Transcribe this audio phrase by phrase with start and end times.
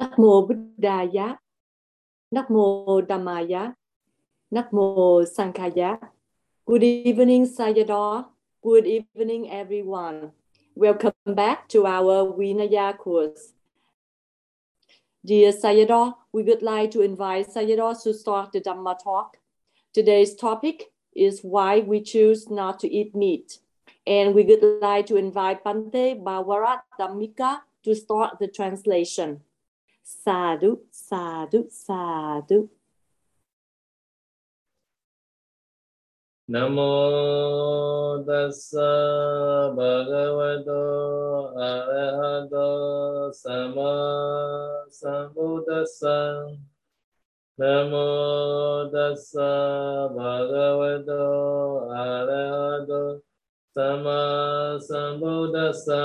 [0.00, 1.36] Namo Buddhaya,
[2.34, 3.74] Namo Dhammaya,
[4.50, 5.98] Namo Sanghaya.
[6.64, 8.24] Good evening, Sayadaw.
[8.62, 10.32] Good evening, everyone.
[10.74, 13.52] Welcome back to our Vinaya course.
[15.22, 19.36] Dear Sayadaw, we would like to invite Sayadaw to start the Dhamma talk.
[19.92, 23.58] Today's topic is why we choose not to eat meat.
[24.06, 29.42] And we would like to invite Pante Bavarat Dhammika to start the translation.
[30.10, 32.68] Sadhu, sadhu, sadhu.
[36.50, 38.90] Namo tassa
[39.76, 40.82] bhagavato
[41.54, 43.92] arahato sama
[44.90, 46.18] sambuddhassa.
[47.56, 49.50] Namo tassa
[50.10, 51.22] bhagavato
[51.94, 53.22] arahato
[53.74, 54.18] sama
[54.88, 56.02] sambuddhassa.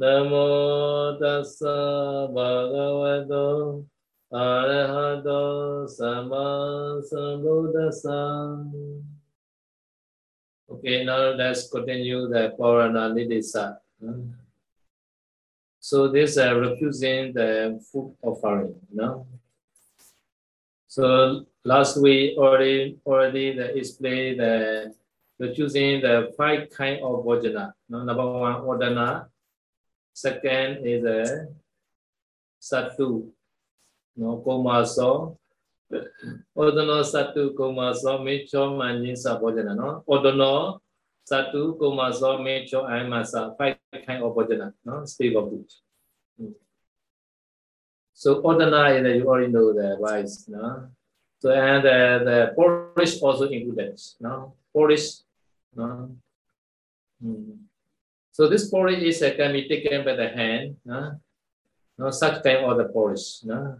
[0.00, 3.84] Namo tassa bhagavato
[4.32, 8.64] arahato sammasambuddhassa.
[10.70, 13.76] Okay, now let's continue the Purananidisa.
[15.80, 19.26] So this uh, refusing the food offering, you know?
[20.88, 24.94] So last we already already the explained the
[25.38, 27.74] refusing the five kind of vajana.
[27.88, 28.04] You know?
[28.04, 29.26] Number one, ordana,
[30.12, 31.48] Second is a
[32.60, 33.30] satu,
[34.16, 35.36] no komaso.
[36.56, 40.04] Odono satu komaso micho manjin sabojana, no.
[40.06, 40.80] Odono
[41.24, 43.56] satu komaso micho aimasa.
[43.56, 45.04] Five kind of bojana, no.
[45.04, 45.74] Steve of each.
[46.40, 46.54] Mm.
[48.12, 50.88] So odana is you already know the wise, no.
[51.38, 54.52] So and uh, the Polish also included, no.
[54.74, 55.22] Polish,
[55.74, 56.10] no.
[57.24, 57.69] Mm
[58.32, 61.18] so this polish is uh, can be taken by the hand no
[61.98, 63.76] no such kind of the polish no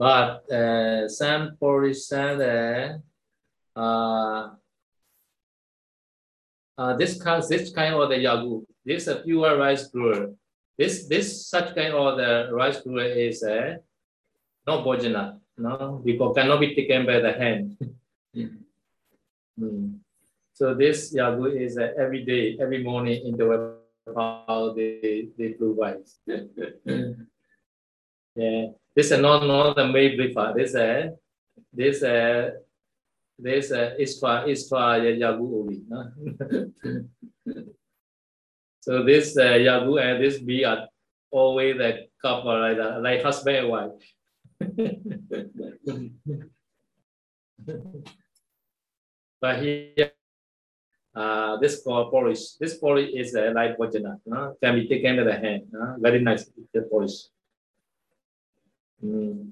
[0.00, 3.02] but uh, some Purishada,
[3.76, 4.48] uh,
[6.78, 10.32] uh, this kind, this kind of the yagu, this a pure rice brewer.
[10.78, 13.76] This this such kind of the rice brewer is uh,
[14.66, 17.76] no bojana, no, because cannot be taken by the hand.
[19.60, 19.98] mm.
[20.60, 23.80] So this yagu is uh, every day, every morning in the web
[24.12, 26.20] how they they rice.
[28.36, 28.66] yeah.
[28.94, 30.56] This is not, not the main breakfast.
[30.60, 31.12] This is
[31.72, 32.50] this uh,
[33.38, 35.80] this uh, extra extra yagu only.
[35.88, 36.04] No?
[38.84, 40.88] so this uh, yagu and this bee are
[41.30, 43.96] always a couple like that, like husband and wife.
[49.40, 50.12] but here,
[51.14, 54.18] uh, this polish, this polish is a light vagina.
[54.30, 55.62] Uh, can be taken by the hand.
[55.74, 57.26] Uh, very nice picture polish.
[59.04, 59.50] Mm.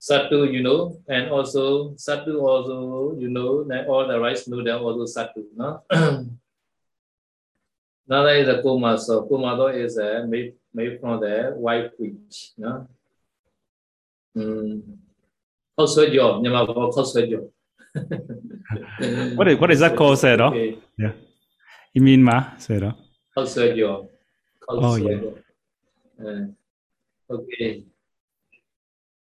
[0.00, 5.44] Sattu, you know, and also sattu also, you know, all the rice noodle also sattu.
[5.56, 5.82] No?
[8.08, 8.98] Another is a kuma.
[8.98, 12.16] So kuma is a made, made from the white wheat.
[12.56, 12.88] No?
[14.36, 14.82] Mm.
[15.76, 17.44] ข้าวสวยหยอกเนี่ยมาบอกข้าวสวยหยอก
[19.36, 20.48] what is what is that called, Sero?
[20.48, 20.78] Okay.
[20.98, 21.12] Yeah.
[21.92, 22.94] You mean ma, Sero?
[23.36, 24.08] Consuelo.
[24.68, 25.20] Oh yeah.
[26.20, 26.46] Uh,
[27.30, 27.84] okay.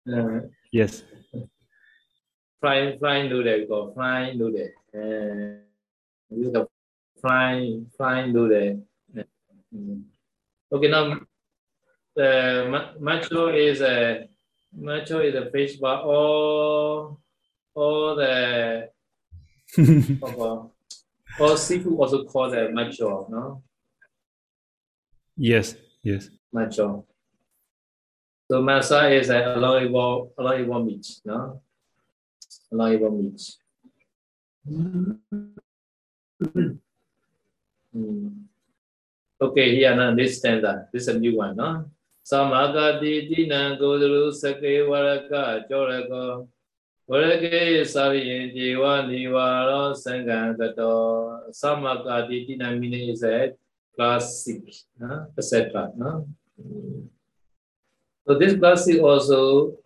[0.07, 1.03] Uh, yes.
[2.61, 4.69] Fly, fly, do noodle, go fly, do noodle.
[4.95, 5.61] Uh,
[6.31, 6.69] you have
[7.21, 8.33] do flying
[9.17, 9.23] Uh,
[10.73, 11.21] Okay, now
[12.17, 14.29] the uh, macho is a
[14.73, 17.19] macho is a fish, but all oh,
[17.75, 18.89] all the
[20.23, 20.71] oh,
[21.41, 23.63] all seafood also called the macho, no?
[25.37, 26.31] Yes, yes.
[26.53, 27.05] Macho.
[28.51, 31.61] So masa is a allowable, allowable meat, no?
[32.71, 33.41] Allowable meat.
[34.71, 35.19] mm.
[39.41, 40.89] Okay, here now this stanza.
[40.93, 41.91] This is a new one, no?
[42.25, 45.69] Samagati dina godru sake waraka
[47.07, 53.53] chorako warake sariyin jiwa nivaro sangangato Samagati dina meaning is a
[53.95, 54.63] classic,
[54.99, 55.27] no?
[55.39, 55.93] etc.
[55.97, 56.27] No?
[58.27, 59.77] So this classic also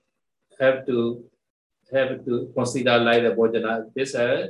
[0.61, 1.25] have to
[1.93, 3.93] have to consider like the bojana.
[3.94, 4.49] This uh,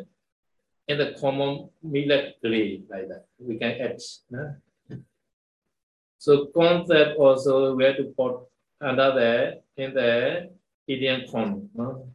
[0.87, 3.25] in the common millet like that.
[3.39, 3.99] We can add.
[6.19, 8.41] So concept also we have to put
[8.81, 10.51] another in the
[10.87, 11.25] Indian.
[11.75, 12.09] No?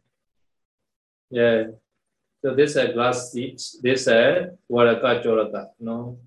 [1.30, 1.64] Yeah.
[2.44, 3.56] So this is a glass seed.
[3.82, 5.68] This is a waraka choraka.
[5.80, 6.18] No.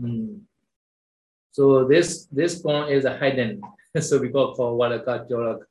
[0.00, 0.38] Hmm.
[1.52, 3.62] So this this corn is a hidden.
[4.00, 5.64] so we call for Walaka Jorak.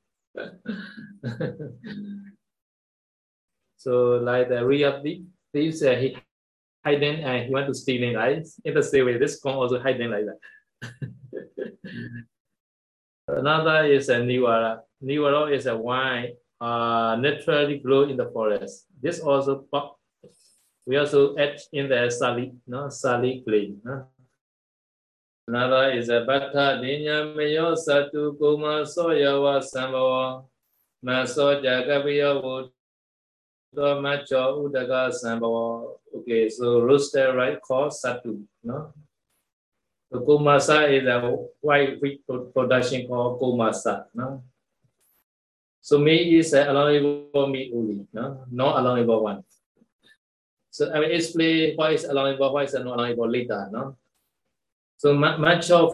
[3.78, 5.04] so like the real
[5.54, 6.18] thieves, uh, he
[6.84, 8.46] hidden and he want to steal it, right?
[8.63, 10.40] In the same way, this corn also hidden like that.
[13.28, 14.80] Another is a Niwara.
[15.04, 16.34] Niwara is a wine
[16.65, 18.89] uh, naturally grow in the forest.
[18.97, 19.69] This also
[20.85, 23.81] we also add in the sali, no sali grain.
[23.85, 24.09] No?
[25.47, 30.45] Another is a bata dinya mayo satu kuma soyawa sambhawa
[31.06, 32.73] maso jagabiya wood
[34.01, 36.01] macho udaga sambhawa.
[36.15, 38.41] Okay, so roasted right called satu.
[38.63, 38.89] No?
[40.09, 41.21] The kumasa is a
[41.62, 44.06] white wheat production called kumasa.
[44.17, 44.41] No?
[45.86, 48.42] So me is uh, allowable meat only, no?
[48.50, 49.44] not allowable one.
[50.74, 53.70] So I will explain why is allowable, why is not allowable later.
[53.70, 53.96] No?
[54.98, 55.94] So much of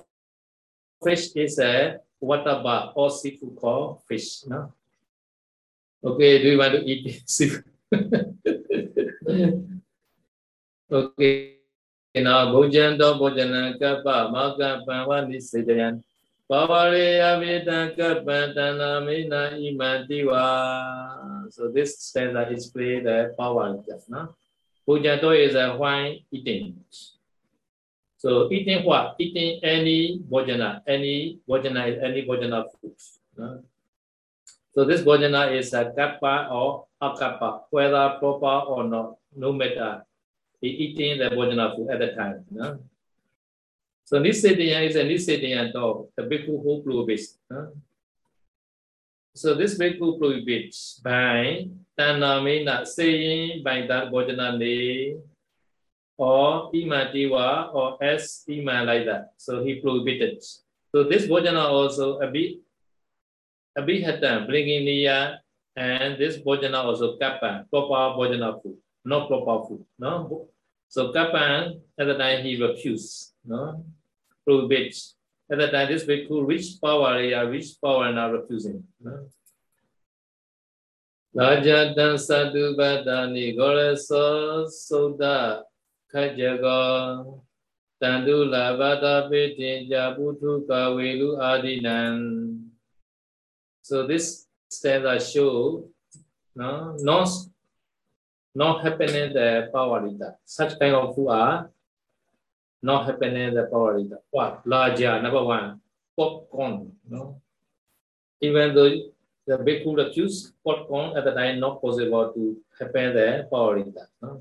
[1.04, 4.48] fish is a water bar or seafood called fish.
[4.48, 4.72] No?
[6.02, 7.68] Okay, do you want to eat seafood?
[10.90, 11.58] okay.
[12.16, 14.32] Now, Bhojanda Bhojana Kappa
[16.52, 17.64] Maka Pavani
[20.04, 21.48] Sijayan.
[21.52, 24.36] So this stanza display the power just now.
[24.88, 26.76] Pujato is a wine eating.
[28.18, 29.16] So eating what?
[29.20, 32.96] Eating any bhojana, any bhojana is any bhojana food.
[33.38, 33.64] No?
[34.74, 40.04] So this bhojana is a kappa or akappa, whether proper or not, no matter.
[40.60, 42.44] he Eating the bhojana food at the time.
[42.52, 42.80] No?
[44.06, 47.38] So Nisediya is a Nisediya dog, the bhikkhu who prohibits.
[47.52, 47.68] Huh?
[49.34, 51.68] So this bhikkhu prohibits by
[51.98, 55.22] Tanamina saying by that Bhojana name
[56.18, 59.34] or Imatiwa or as Ima like that.
[59.38, 60.44] So he prohibited.
[60.92, 62.60] So this Bhojana also a bit
[63.78, 65.38] a bit hatan, bringing niya,
[65.76, 68.76] and this Bhojana also kappa, proper Bhojana food,
[69.06, 69.86] not proper food.
[69.98, 70.50] No?
[70.90, 73.31] So kappa at the time he refused.
[73.44, 73.84] No?
[74.46, 75.16] prohibits.
[75.52, 78.84] At that time, this bhikkhu reached power, they are reached power and are refusing.
[81.36, 85.64] Rajatan sadhu badani goraso soda
[86.14, 87.26] kajaga
[88.02, 92.68] tandula vada pitin jabutu kawelu adinan.
[93.82, 95.88] So this stanza show
[96.56, 97.30] no, not,
[98.54, 100.10] not happening the uh, power
[100.44, 101.70] Such kind of who are
[102.82, 105.80] not happening the power is what larger number one
[106.18, 107.40] popcorn no
[108.42, 108.90] even though
[109.48, 113.94] the big bhikkhu refused popcorn at the time not possible to happen the power is
[113.98, 114.32] that no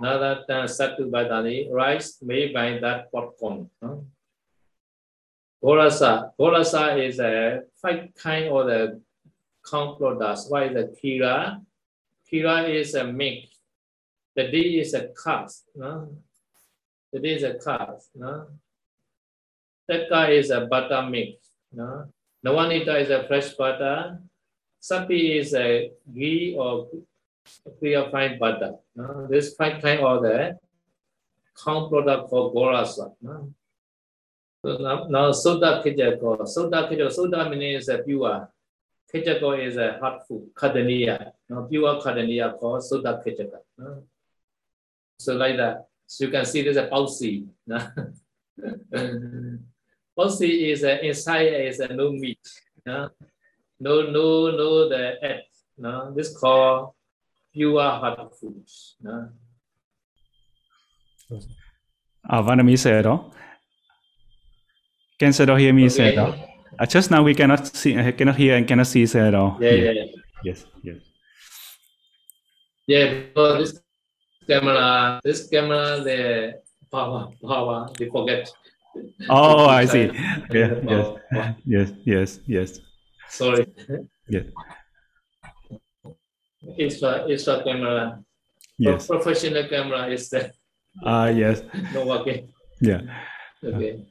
[0.00, 4.04] another time satu badani rice made by that popcorn no
[5.62, 6.32] Golasa.
[6.38, 9.00] Golasa is a five kind of the
[9.62, 10.46] corn products.
[10.48, 11.62] Why the kira?
[12.30, 13.44] Kira is a milk.
[14.34, 15.70] The D is a cast.
[15.76, 16.10] No?
[17.12, 18.10] It is a cast.
[18.14, 18.46] No?
[19.90, 21.36] Tekka is a butter milk.
[21.72, 22.06] No?
[22.44, 24.18] Nawanita is a fresh butter.
[24.80, 26.88] Sapi is a ghee or
[28.10, 28.76] fine butter.
[28.96, 29.26] No?
[29.28, 30.58] This five kind of the
[31.54, 33.12] corn product for Gorasa.
[33.20, 33.52] No?
[34.64, 36.48] So now, now soda kijako.
[36.48, 37.12] Soda kijako.
[37.12, 38.48] Soda means a pure.
[39.12, 40.54] Kijako is a hot food.
[40.54, 41.32] Kadaniya.
[41.50, 41.64] No?
[41.64, 43.58] Pure kadaniya called soda kijako.
[43.76, 44.02] No?
[45.18, 45.88] So like that.
[46.12, 47.46] So you can see there's a palsy.
[50.14, 52.46] palsy is inside is a no meat.
[52.84, 53.08] No,
[53.80, 55.40] no, no, the egg.
[55.78, 56.92] No, this called
[57.54, 58.96] pure hot foods.
[59.00, 59.30] No.
[62.28, 63.32] Uh, Vietnamese at all?
[65.18, 66.34] Can say hear me say all?
[66.78, 69.56] Uh, just now we cannot see, uh, cannot hear and cannot see say at all.
[69.60, 70.04] Yeah, yeah, yeah.
[70.44, 70.96] Yes, yes.
[72.86, 73.82] Yeah, because this
[74.46, 78.50] camera, this camera, the power, power, they forget.
[79.28, 80.10] Oh, I see.
[80.52, 81.08] Yeah, yes,
[81.64, 82.70] yes, yes, yes.
[83.28, 83.66] Sorry.
[84.28, 84.44] Yes.
[86.78, 88.20] Extra, extra camera.
[88.78, 89.06] Yes.
[89.06, 90.52] Professional camera is there.
[91.04, 91.62] Ah, uh, yes.
[91.94, 92.52] No working.
[92.80, 93.00] Yeah.
[93.64, 94.04] Okay.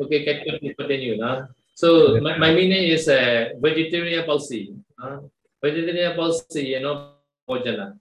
[0.00, 1.22] Okay, can continue.
[1.22, 1.46] Huh?
[1.74, 4.74] So my, my meaning is a uh, vegetarian policy.
[4.98, 5.20] Huh?
[5.62, 7.96] Vegetarian policy, you know, bhojana.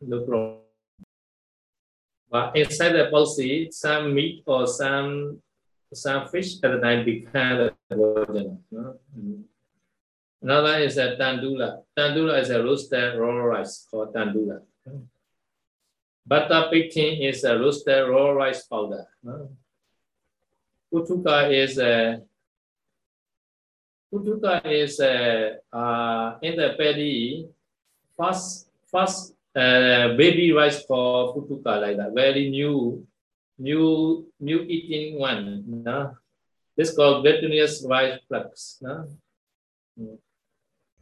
[0.00, 0.61] No problem.
[2.32, 5.42] But inside the policy, some meat or some
[5.92, 8.58] some fish at the time become the virgin.
[8.70, 8.96] No?
[10.40, 11.82] Another is a tandula.
[11.94, 14.62] Tandula is a roasted raw rice called tandula.
[16.26, 19.06] Butter picking is a roasted raw rice powder.
[19.22, 19.50] No?
[20.90, 22.22] Putuka is a
[24.10, 27.46] Putuka is a uh, in the paddy
[28.16, 33.06] first first uh, baby rice for Putuka like that very new
[33.58, 36.16] new new eating one no?
[36.76, 39.08] this called glutinous rice flux no?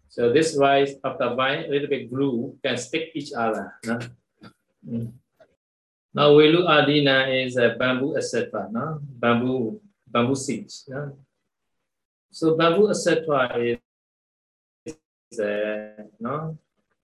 [0.09, 3.99] so this rice after buying a little bit glue can stick each other no?
[4.87, 5.13] Mm.
[6.13, 8.69] Now we look at Dina is a bamboo etc.
[8.71, 8.99] No?
[9.01, 10.85] Bamboo bamboo seeds.
[10.89, 11.17] No?
[12.33, 13.59] So bamboo etc.
[13.63, 13.79] is,
[15.31, 16.59] is uh, no.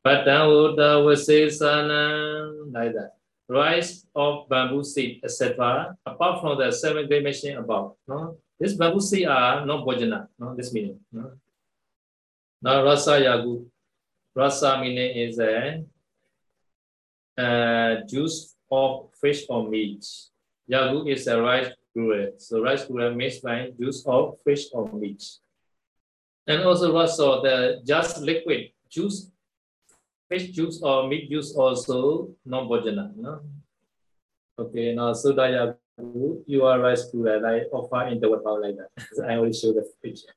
[0.06, 3.16] Padauda Vasesana like that.
[3.48, 5.96] Rice of bamboo seed, etc.
[6.06, 7.96] Apart from the seven great machine above.
[8.06, 8.38] No?
[8.58, 11.00] This bamboo seed are not bojana, no, this meaning.
[11.10, 11.32] No?
[12.62, 13.66] Now rasa yagu.
[14.32, 15.82] Rasa meaning is a
[17.36, 20.06] uh, juice of fish or meat.
[20.70, 22.30] Yagu is a rice gruel.
[22.38, 25.22] So rice gruel means like juice of fish or meat.
[26.46, 29.32] And also also the just liquid juice,
[30.28, 33.14] fish juice or meat juice also non-bojana.
[33.16, 33.40] No?
[34.58, 37.44] Okay, now soda yagu, you are rice gruel.
[37.46, 38.90] I offer in the water like that.
[39.28, 40.32] I will show the picture.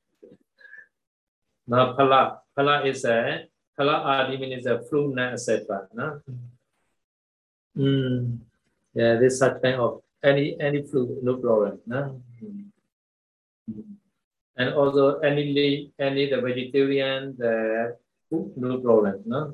[1.66, 5.88] Now pala, pala is a pala adi means a fruit, etc.
[5.94, 6.20] No?
[7.76, 8.38] Mm.
[8.92, 11.78] Yeah, this such kind of any any flu, no problem.
[11.86, 12.20] No?
[12.42, 12.64] Mm.
[14.56, 17.96] And also any any the vegetarian the
[18.31, 19.21] no problem.
[19.25, 19.53] No?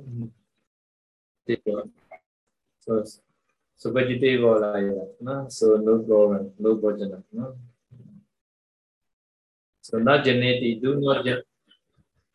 [2.80, 3.04] So
[3.76, 5.16] so vegetable like that.
[5.20, 5.46] No?
[5.50, 7.24] So no problem, no problem.
[7.32, 7.56] No?
[9.82, 11.42] So not genetic, do not gen,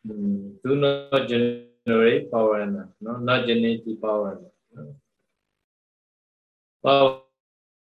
[0.06, 2.66] mm, do not generate power,
[3.00, 4.40] no, not genetic power.
[4.74, 4.96] No?
[6.86, 6.98] ပါ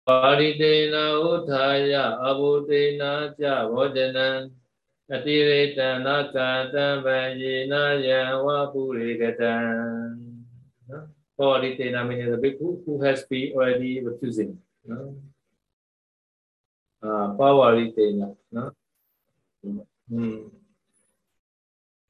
[0.06, 0.96] ပါရိတေန
[1.30, 4.28] ဥထာယအဘုတေနာကြဘောဇနံ
[5.14, 7.06] အတိရေတနာကာတံဗ
[7.42, 9.54] ယေနာယံဝပုရိကတံ
[11.38, 14.58] Paritena meaning the bhikkhu who has been already refusing.
[14.86, 15.16] No?
[17.02, 18.34] Uh, Pawaritena.
[18.50, 18.72] No?
[20.10, 20.50] Mm.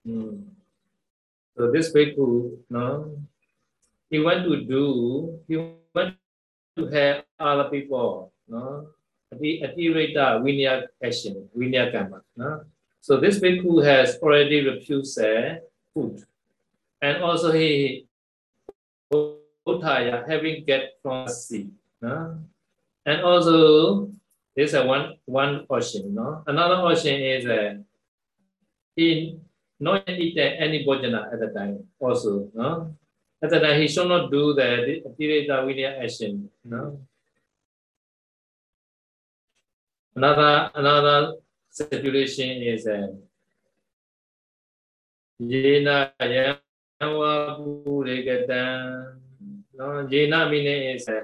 [0.06, 0.44] Mm.
[1.56, 3.18] So this bhikkhu, no,
[4.10, 6.14] he want to do, he want
[6.76, 8.86] to have other people, no?
[9.34, 12.22] Atireta Vinaya action, Vinaya karma.
[12.36, 12.62] No?
[13.01, 15.55] so this bhikkhu has already refused uh,
[15.93, 16.23] food.
[17.01, 18.05] And also he
[19.67, 21.69] Uttaya having get from sea.
[22.01, 24.09] And also
[24.55, 26.13] this is one one ocean.
[26.13, 26.43] No?
[26.45, 27.81] Another ocean is uh,
[28.95, 29.37] he
[29.79, 32.49] not eaten any bhojana at the time also.
[32.53, 32.95] No?
[33.41, 36.47] At that time, he should not do the Tireta Vinaya action.
[36.63, 37.01] No?
[40.15, 41.33] Another another
[41.71, 42.85] situation is
[47.01, 49.17] Yawa Puregatan.
[49.73, 51.21] No, Yena meaning is uh,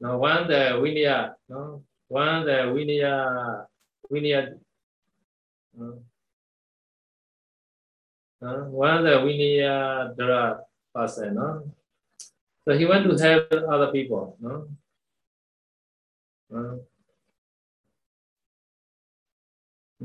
[0.00, 3.64] no one the Vinaya, no one the Vinaya
[4.12, 4.58] Vinaya.
[5.72, 6.02] No,
[8.42, 10.58] no, one the Vinaya Dra
[10.94, 11.64] person, no?
[12.66, 14.68] So he went to help other people, no?
[16.52, 16.76] Uh,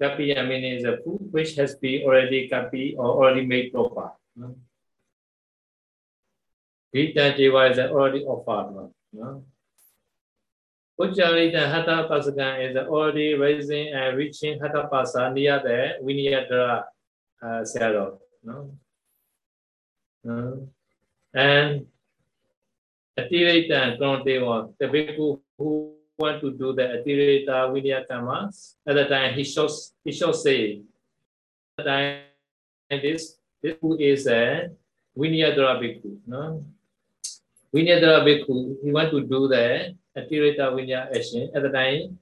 [0.00, 4.12] Kapi I mean is a food which has been already kapi or already made proper.
[4.34, 4.56] No?
[6.94, 8.90] Gita Jiva is already offered one.
[9.12, 9.44] No?
[11.00, 16.84] Ujjarita Hatha Pasakan is already raising and reaching Hatha Pasa near the Vinayadra
[17.42, 18.18] uh, Sayadaw.
[18.44, 18.72] No?
[20.28, 20.56] Uh,
[21.32, 21.86] and
[23.18, 29.33] Atireta Grandewa, the bhikkhu who want to do the Atireta Vinaya Kamas, at the time
[29.33, 30.81] he shows he shall say
[31.77, 34.69] at the time this this who is a
[35.17, 36.17] Vinayadara bhikkhu.
[36.27, 36.63] No?
[37.73, 42.19] Vinayadara bhikkhu, he want to do the Atireta Vinaya action at the time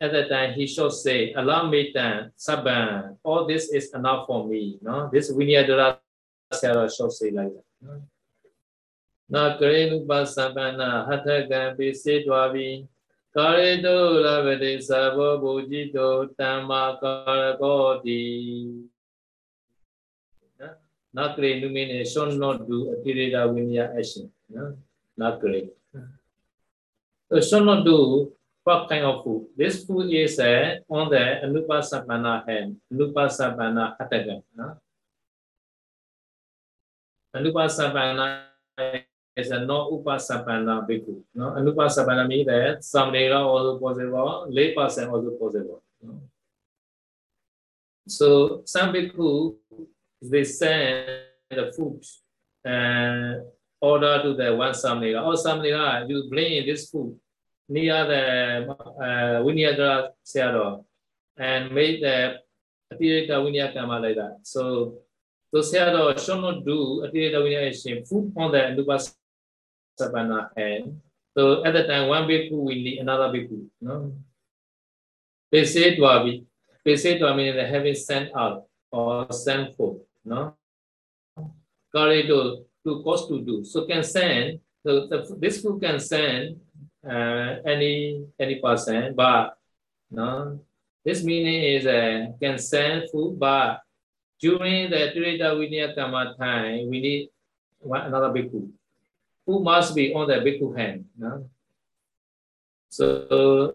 [0.00, 4.48] at that time he shall say, Allow me then, Sabban, all this is enough for
[4.48, 4.78] me.
[4.82, 5.08] No?
[5.12, 5.98] This Vinayadara
[6.60, 8.00] ဆရာတော်ရှော့စေလိုက်တာနော်
[9.34, 12.76] နာကရေနုပသဗ္ဗနာဟထကံပိစေတွာပြီး
[13.39, 16.07] ကာရိတုလဗတိသဘောဘူဇိတု
[16.39, 18.21] တမ္မာကာရကောတိ
[20.59, 20.75] နော်
[21.17, 24.71] နာကရေနုမင်းနေ should not do အတိရေတာဝိညာ action နော်
[25.21, 25.61] နာကရေ
[27.47, 27.97] should not do
[28.65, 34.73] what kind of food this food is uh, on the anupasammana hand anupasammana hataka နော်
[37.37, 38.25] anupasammana
[39.37, 45.09] is a no upasapana bhikkhu no anupasapana means that some data also possible lay person
[45.09, 46.21] also possible no?
[48.17, 48.27] so
[48.65, 49.29] some bhikkhu
[50.21, 51.07] they send
[51.49, 52.03] the food
[52.65, 53.41] and
[53.81, 55.25] order to the one samnega.
[55.25, 57.17] Or samnega, you bring this food
[57.69, 60.83] near the uh, Vinyadra Sayadaw
[61.37, 62.37] and make the
[62.93, 64.39] Atireta Vinyakama like that.
[64.43, 64.99] So,
[65.53, 69.13] so Sayadaw should not do Atireta Vinyakama food on the Nupasapana
[70.55, 71.01] hand.
[71.37, 73.67] So at the time, one bhikkhu will need another bhikkhu.
[73.81, 74.13] No?
[75.51, 76.43] They say to
[76.83, 80.53] they say to mean they having sent out or sent forth no?
[81.91, 83.63] Corridor to cost to do.
[83.63, 86.59] So can send, so the, this food can send
[87.07, 89.57] uh, any any person, but
[90.11, 90.59] no,
[91.05, 93.79] this meaning is uh, can send food, but
[94.39, 97.29] during the Tirita Vinaya Kama time, we need
[97.79, 98.69] one, another bhikkhu.
[99.47, 101.05] Who must be on the bhikkhu hand.
[101.17, 101.49] No?
[102.89, 103.73] So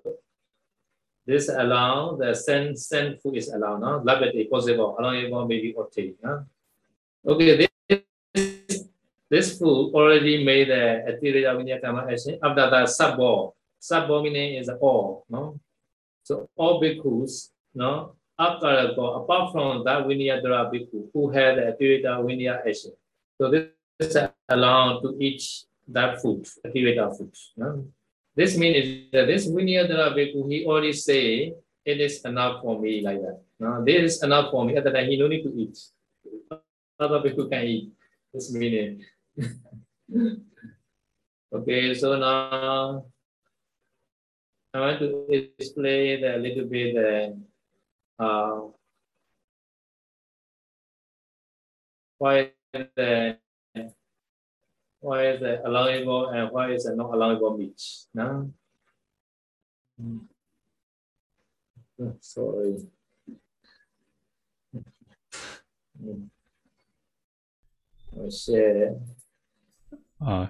[1.24, 4.04] this allow the send send food is allowed, no?
[4.04, 6.14] Labati possible, allowable maybe obtain.
[6.22, 6.44] No?
[7.26, 8.84] Okay, this,
[9.30, 13.56] this food already made the Atiriya Vinyakama action after the sub-ball.
[13.78, 15.58] Sub-ball meaning is all, no?
[16.24, 18.16] So all bhikkhus, no?
[18.38, 22.92] After apart from that Vinyadara bhikkhu who had the Atiriya Vinya action.
[23.40, 23.68] So this
[24.00, 24.16] is
[24.52, 25.42] allowed to eat
[25.88, 27.34] that food, Atiriya food.
[27.56, 27.86] No?
[28.34, 31.54] This means that this Vinyadara bhikkhu, he already say,
[31.84, 33.40] it is enough for me like that.
[33.58, 33.84] No?
[33.84, 34.74] This is enough for me.
[34.74, 35.78] The time, he no need to eat
[37.02, 37.92] other people can eat.
[38.32, 39.04] This meaning.
[41.52, 43.04] okay, so now
[44.72, 45.26] I want to
[45.58, 48.60] explain a little bit uh, uh,
[52.16, 53.36] why the
[55.02, 57.80] why is the allowable and why is the not allowable meat.
[58.14, 58.50] No?
[62.20, 62.86] Sorry.
[66.02, 66.30] Mm.
[68.30, 68.96] share.
[70.24, 70.46] Uh,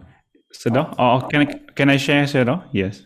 [0.53, 2.65] Sado, oh, can I, can I share, Sado?
[2.73, 3.03] Yes.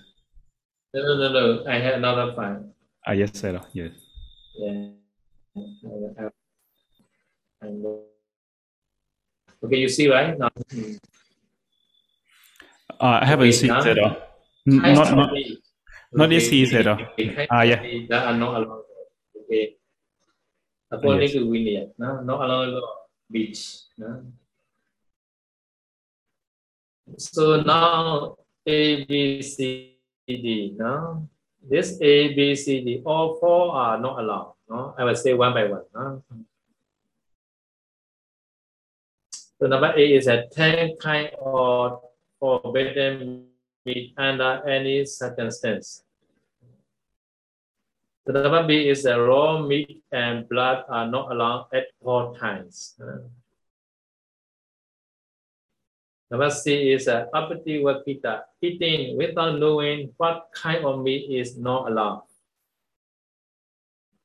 [0.92, 1.70] No, no, no, no.
[1.70, 2.74] I have another file.
[3.06, 3.60] Ah, yes, Sado.
[3.72, 3.92] Yes.
[4.58, 4.90] Yeah.
[9.62, 10.38] Okay, you see, right?
[10.38, 10.50] Now,
[13.00, 14.22] uh, I haven't okay, seen now, Sado.
[14.66, 15.30] Not, not,
[16.12, 16.96] not yet see Sado.
[17.50, 17.82] Ah, yeah.
[18.08, 18.82] That are not allowed.
[19.44, 19.76] Okay.
[20.90, 21.32] According yes.
[21.32, 22.82] to Vinaya, no, not allowed
[23.30, 23.90] beach.
[23.98, 24.22] No?
[27.18, 31.28] So now A, B, C, D, no?
[31.62, 34.54] This A, B, C, D, all four are not allowed.
[34.68, 34.94] No?
[34.98, 35.82] I will say one by one.
[35.94, 36.22] No?
[39.58, 42.02] So number A is a 10 kind of
[42.40, 43.46] forbidden
[43.84, 46.02] meat under any circumstance.
[48.26, 52.98] The number B is a raw meat and blood are not allowed at all times.
[56.28, 61.86] Number C is uh, apati vakita, eating without knowing what kind of meat is not
[61.86, 62.26] allowed.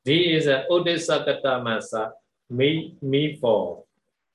[0.03, 2.09] D is uh, udesakata masa,
[2.49, 3.83] meat, meat for.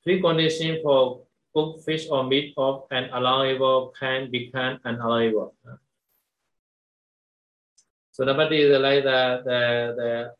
[0.04, 1.25] Three conditions for
[1.56, 5.54] cooked fish or meat of an allowable can become unallowable.
[8.12, 9.60] So number D is like the, the,
[9.96, 10.32] the,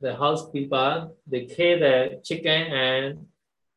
[0.00, 3.26] the housekeeper, they kill the chicken and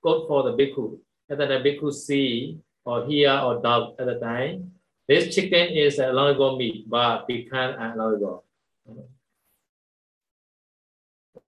[0.04, 1.00] go for the bhikkhu.
[1.30, 4.74] And then the bhikkhu see or hear or dog at the time.
[5.08, 8.44] This chicken is a allowable meat, but pecan allowable.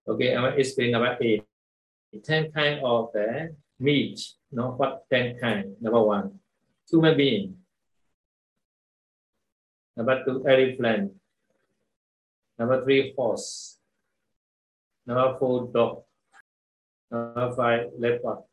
[0.08, 1.44] Okay, I'm going to explain number eight.
[2.24, 4.20] 10 kind of the meat,
[4.52, 5.76] no, what 10 kind?
[5.82, 6.40] Number one,
[6.90, 7.58] human being.
[9.96, 11.14] Number two, elephant.
[12.58, 13.78] Number three, horse.
[15.06, 16.04] Number four, dog.
[17.12, 18.44] Number five, leopard.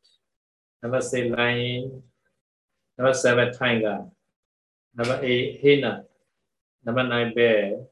[0.82, 2.02] Number six, lion.
[2.98, 4.04] Number seven, tiger.
[4.94, 6.04] Number eight, hyena.
[6.84, 7.84] Number nine, bear.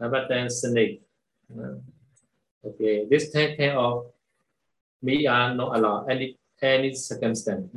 [0.00, 1.02] Number ten, snake.
[1.52, 1.78] Hmm.
[2.64, 4.06] Okay, this ten kind of
[5.02, 7.70] we are not allowed any any circumstance.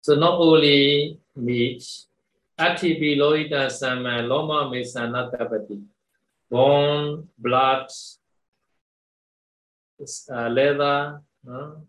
[0.00, 1.84] So not only meat,
[2.58, 5.80] Atipi loita sama loma mesana tapati.
[6.50, 7.86] Bone, blood,
[10.28, 11.86] leather, no?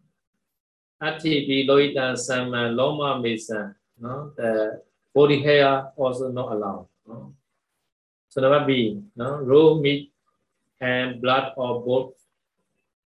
[1.02, 3.74] Atipi loita sama loma mesa?
[4.00, 4.82] The
[5.13, 6.88] body hair also not allowed.
[7.08, 7.34] No?
[8.30, 9.39] So number B, no?
[9.42, 10.12] raw meat
[10.80, 12.13] and blood or both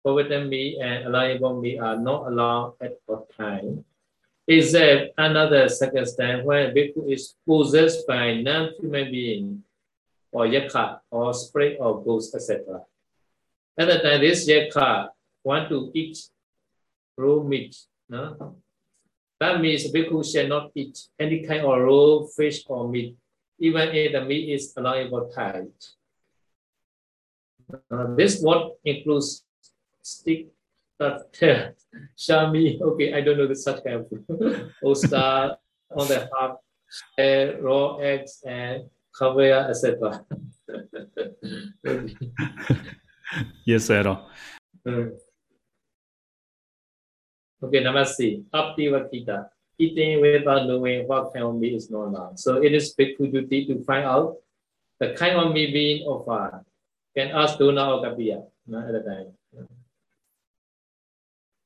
[0.06, 3.84] forbidden meat and allowable meat are not allowed at all time.
[4.46, 9.64] Except another circumstance when bhikkhu is possessed by non-human being
[10.30, 12.86] or yakha or spirit or ghost, etc.
[13.76, 15.08] At the time, this yakha
[15.42, 16.16] want to eat
[17.18, 17.74] raw meat.
[18.08, 18.54] No?
[19.40, 23.18] That means bhikkhu shall not eat any kind of raw fish or meat,
[23.58, 25.74] even if the meat is allowable type.
[27.90, 29.42] Uh, this what includes
[30.06, 30.46] stick,
[30.98, 31.32] that
[32.16, 32.80] shami.
[32.80, 34.72] Okay, I don't know the such kind of food.
[34.84, 35.56] Oyster
[35.96, 36.56] on the half,
[37.18, 38.84] uh, raw eggs and
[39.18, 40.24] caviar, etc.
[43.66, 44.18] yes, sir.
[44.86, 45.12] Mm.
[47.62, 49.48] Okay, number C, Aptivakita.
[49.78, 52.32] Eating without knowing what kind of meat is normal.
[52.36, 54.36] So it is bhikkhu duty to find out
[55.00, 56.64] the kind of meat being offered.
[57.14, 59.32] Can ask Dona or Kapiya no, at the time.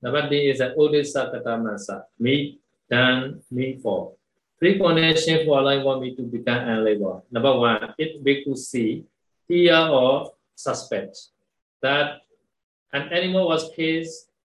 [0.02, 2.58] D is an Odessa Tatamasa, Me,
[2.90, 4.14] done, me for.
[4.58, 7.22] Three conditions for allowing one meat to become unlabeled.
[7.30, 9.04] Number one, it bhikkhu see,
[9.48, 11.16] hear or suspect
[11.82, 12.20] that
[12.92, 14.06] an animal was killed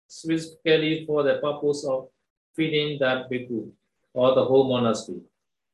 [0.06, 2.08] specifically for the purpose of
[2.54, 3.70] feeding that bhikkhu
[4.14, 5.22] or the whole monastery.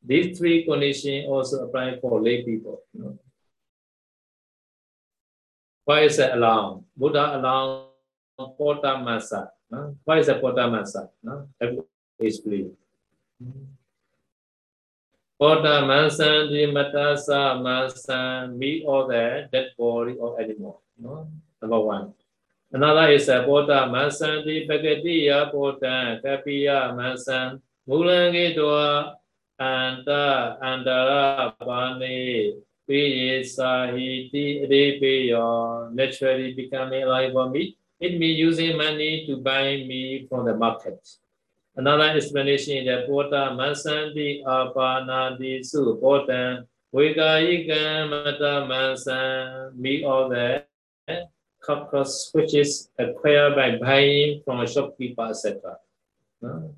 [0.05, 2.81] These three conditions also apply for lay people.
[2.93, 3.19] You know.
[5.85, 6.85] Why is it allowed?
[6.97, 7.89] Buddha allowed
[8.57, 9.51] porta masa.
[9.73, 9.97] No?
[10.05, 11.09] Why is it porta masa?
[11.25, 11.49] No?
[12.21, 12.77] Explain.
[15.41, 20.83] Porta masa, the matasa masa, meat or the dead body or animal.
[21.01, 21.27] No?
[21.63, 22.13] Number one.
[22.73, 29.13] Another is a Bodha Masanti Bhagatiya Bodha Kapiya Masan Mulangitwa
[29.61, 32.57] Anta Andara Bani
[32.89, 37.77] Piye Sahiti Ripiyo naturally becoming alive for me.
[38.03, 40.99] It means using money to buy me from the market.
[41.77, 50.67] Another explanation is that Bodha Masanti Apanadi Su Bodha Vigayika Mata Masan me all that
[51.63, 55.77] cost which is acquired by buying from a shopkeeper, etc.
[56.41, 56.75] No?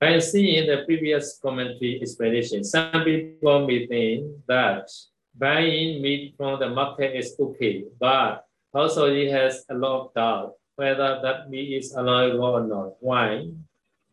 [0.00, 4.88] By seeing the previous commentary explanation, some people may think that
[5.36, 10.54] buying meat from the market is okay, but also it has a lot of doubt
[10.76, 12.94] whether that meat is allowable or not.
[13.00, 13.50] Why?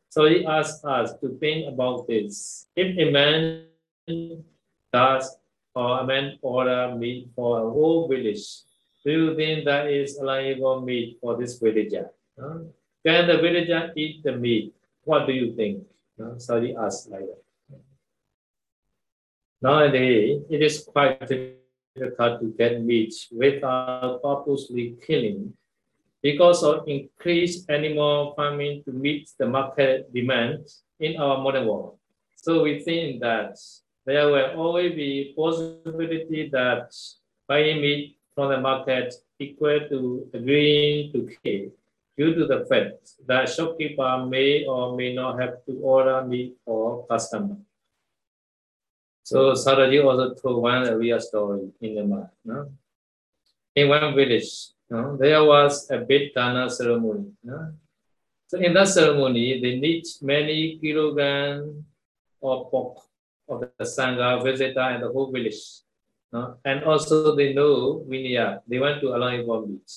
[0.09, 2.65] So he asks us to think about this.
[2.75, 3.67] If a man
[4.91, 5.37] does
[5.75, 8.65] or a man order meat for a whole village,
[9.05, 12.09] do you think that is allowable meat for this villager?
[12.41, 12.65] Uh,
[13.05, 14.73] can the villager eat the meat?
[15.03, 15.83] What do you think?
[16.37, 17.79] So he asked like that.
[19.61, 21.64] Nowadays, it is quite difficult
[21.95, 25.53] to get meat without purposely killing
[26.21, 30.67] because of increased animal farming to meet the market demand
[30.99, 31.97] in our modern world.
[32.36, 33.58] So we think that
[34.05, 36.93] there will always be possibility that
[37.47, 41.71] buying meat from the market equal to agreeing to kill
[42.17, 47.08] due to the fact that shopkeeper may or may not have to order meat for
[47.08, 47.55] customer.
[49.25, 52.29] So Saraji also told one real story in the map.
[52.45, 52.69] No?
[53.75, 55.17] In one village, no?
[55.17, 57.33] there was a big dana ceremony.
[57.43, 57.73] No?
[58.45, 61.73] So in that ceremony, they need many kilograms
[62.43, 62.99] of pork
[63.49, 65.81] of the Sangha, visitor, and the whole village.
[66.31, 66.57] No?
[66.63, 69.89] And also they know Vinaya, they want to allow meat.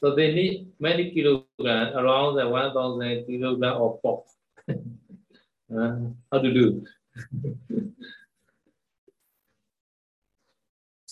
[0.00, 4.24] So they need many kilograms, around the 1,000 kilograms of pork.
[4.68, 6.84] uh, how to do?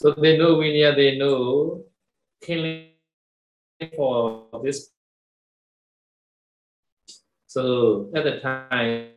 [0.01, 1.85] so they know Vinaya, they know
[2.41, 2.89] killing
[3.95, 4.91] for this.
[7.47, 9.11] So at the time,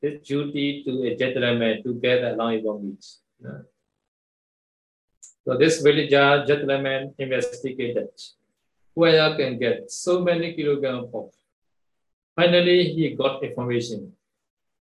[0.00, 3.04] his duty to a gentleman to get along with meat.
[5.44, 8.08] So this villager uh, gentleman investigated
[8.94, 11.28] where can get so many kilograms of.
[12.36, 14.12] Finally, he got information.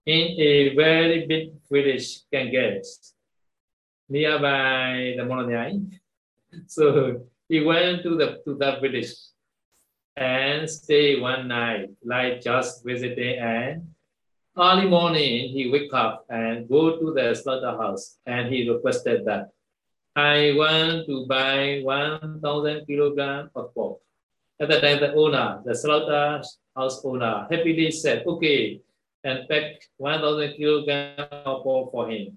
[0.08, 2.84] In a very big village can get
[4.10, 6.00] nearby the Mononyai.
[6.68, 9.14] So he went to the to that village
[10.16, 13.88] and stay one night, like just visiting and
[14.58, 19.50] early morning, he wake up and go to the slaughterhouse and he requested that
[20.16, 24.00] I want to buy 1,000 kilogram of pork.
[24.60, 26.58] At that time, the owner, the slaughterhouse
[27.06, 28.82] owner, happily said, okay,
[29.24, 32.36] and packed 1,000 kilogram of pork for him.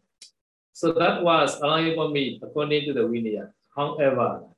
[0.81, 3.53] So that was allowable meat according to the Vinaya.
[3.77, 4.49] However,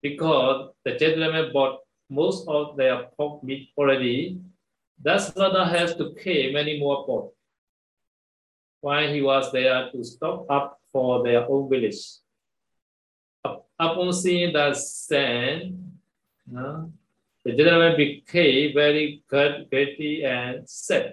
[0.00, 4.40] because the gentleman bought most of their pork meat already,
[5.02, 7.32] that slaughter has to pay many more pork.
[8.80, 12.00] While he was there to stock up for their own village.
[13.78, 16.00] Upon seeing that scene,
[16.48, 16.84] uh,
[17.44, 21.12] the gentleman became very guilty and said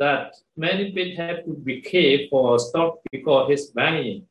[0.00, 4.26] that many people have to be paid for stock because he's buying.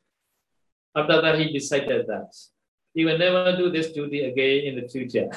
[0.96, 2.34] After that, he decided that
[2.94, 5.30] he will never do this duty again in the future.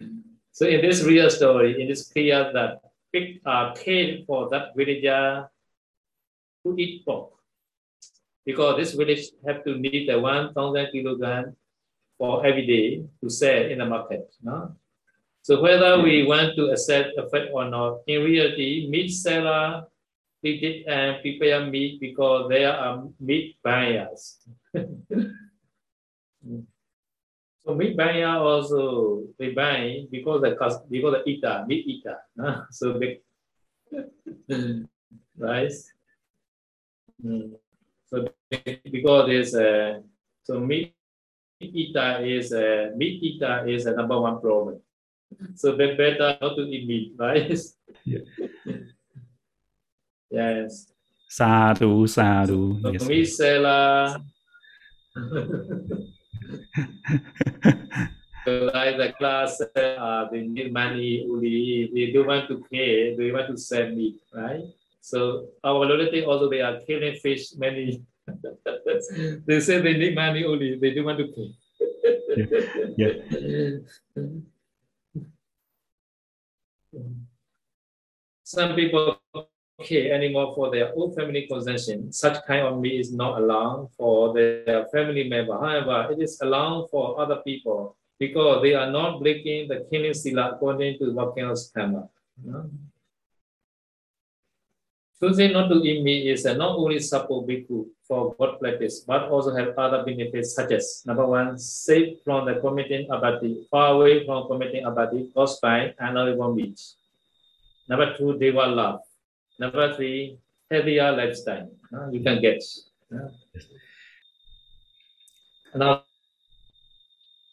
[0.52, 2.80] so in this real story, it is clear that
[3.12, 5.48] pigs are paid for that villager
[6.66, 7.30] to eat pork.
[8.44, 11.54] Because this village have to need the 1,000 kilogram
[12.18, 14.34] for every day to sell in the market.
[14.42, 14.74] No?
[15.42, 19.84] So whether we want to accept a fact or not, in reality, meat seller
[20.42, 24.38] did and prepare meat because they are meat buyers.
[27.68, 30.56] So meat buyer also they buy because the
[30.88, 32.16] because the eater meat eater.
[32.40, 33.20] Uh, so they
[35.36, 35.72] right.
[37.22, 37.52] Mm.
[38.08, 38.26] So
[38.90, 40.00] because there's a
[40.44, 40.94] so meat
[41.60, 44.80] eater is a meat eater is a number one problem.
[45.54, 47.58] So they better not to eat meat, right?
[48.04, 48.18] Yeah.
[50.30, 50.92] yes.
[51.28, 52.80] Sadhu, sadhu.
[52.82, 53.36] So Yes.
[53.36, 54.16] seller.
[58.48, 61.90] like the class, uh, they need money only.
[61.92, 63.14] They don't want to pay.
[63.16, 64.62] They want to sell meat, right?
[65.00, 68.02] So our relative also they are killing fish many.
[69.46, 70.78] they say they need money only.
[70.78, 71.48] They don't want to pay.
[72.96, 73.12] Yeah.
[78.44, 79.20] Some people
[79.84, 82.12] care anymore for their own family consumption.
[82.12, 85.54] Such kind of meat is not allowed for their family member.
[85.54, 90.52] However, it is allowed for other people because they are not breaking the killing sila
[90.54, 92.08] according to Vakyana's karma.
[92.44, 92.70] No?
[95.20, 99.26] Choosing not to eat meat is uh, not only support bhikkhu for God practice, but
[99.28, 104.24] also have other benefits such as number one, safe from the committing abati, far away
[104.24, 106.78] from committing abati caused by honorable meat.
[107.88, 109.00] Number two, deva love.
[109.58, 110.38] Number three,
[110.70, 111.68] healthier lifestyle.
[111.92, 112.62] uh, you can get.
[113.10, 113.28] uh.
[115.74, 116.04] Now,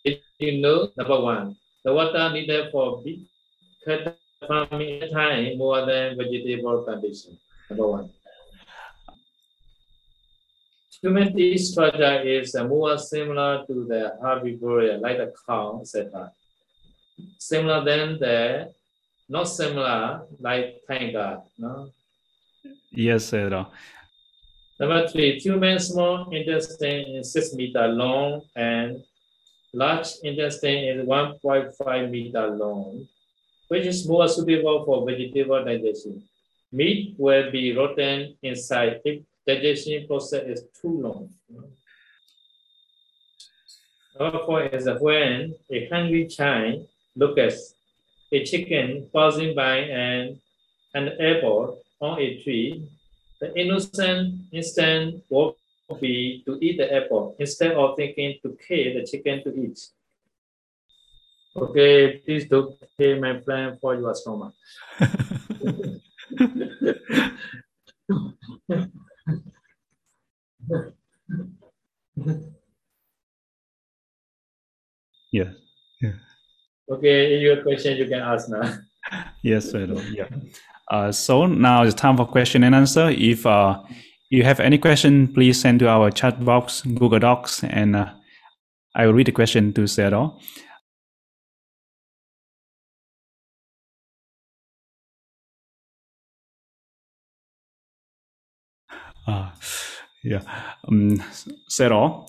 [0.04, 3.26] if you know, number one, the water needed for big
[4.48, 7.38] farming time more than vegetable plantation.
[7.70, 8.10] Number one.
[11.02, 16.32] Human teeth structure is more similar to the herbivoria, like the cow, etc.
[17.38, 18.74] Similar than the,
[19.30, 21.42] not similar like tiger.
[21.58, 21.90] No?
[22.92, 23.68] Yes, Sayadaw.
[24.80, 29.04] Number three, human small intestine is six meter long and
[29.74, 33.08] large intestine is 1.5 meter long,
[33.68, 36.24] which is more suitable for vegetable digestion.
[36.76, 41.30] Meat will be rotten inside if digestion process is too long.
[44.18, 46.86] Four is when a hungry child
[47.16, 47.54] looks at
[48.34, 50.38] a chicken passing by and
[50.94, 52.90] an apple on a tree,
[53.40, 55.56] the innocent instinct will
[56.02, 59.80] be to eat the apple instead of thinking to kill the chicken to eat.
[61.56, 64.54] Okay, please don't kill my plan for your stomach.
[75.32, 75.52] Yeah.
[76.90, 78.78] Okay, your question you can ask now.
[79.44, 80.02] Yes, Sayadaw.
[80.14, 80.30] Yeah.
[80.90, 83.10] Uh, so now it's time for question and answer.
[83.10, 83.82] If uh,
[84.30, 88.14] you have any question, please send to our chat box, Google Docs, and uh,
[88.96, 90.40] I will read the question to Sayadaw.
[99.28, 99.50] Uh,
[100.24, 100.42] yeah.
[100.88, 101.18] Um,
[101.70, 102.28] Sayadaw,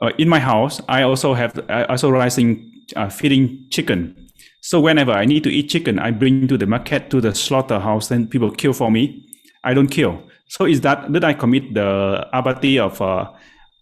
[0.00, 4.16] uh, in my house, I also have I also raising uh, feeding chicken.
[4.60, 8.10] So whenever I need to eat chicken, I bring to the market to the slaughterhouse,
[8.10, 9.28] and people kill for me.
[9.64, 10.22] I don't kill.
[10.48, 13.30] So is that did I commit the abati of uh,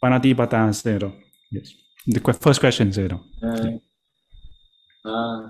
[0.02, 1.12] panatipata Sayadaw?
[1.50, 1.74] Yes.
[2.06, 3.20] The que- first question, Sayadaw.
[3.42, 5.48] Uh, uh,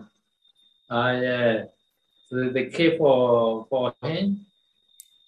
[0.90, 1.64] uh, yeah.
[2.28, 4.46] So they care for for him.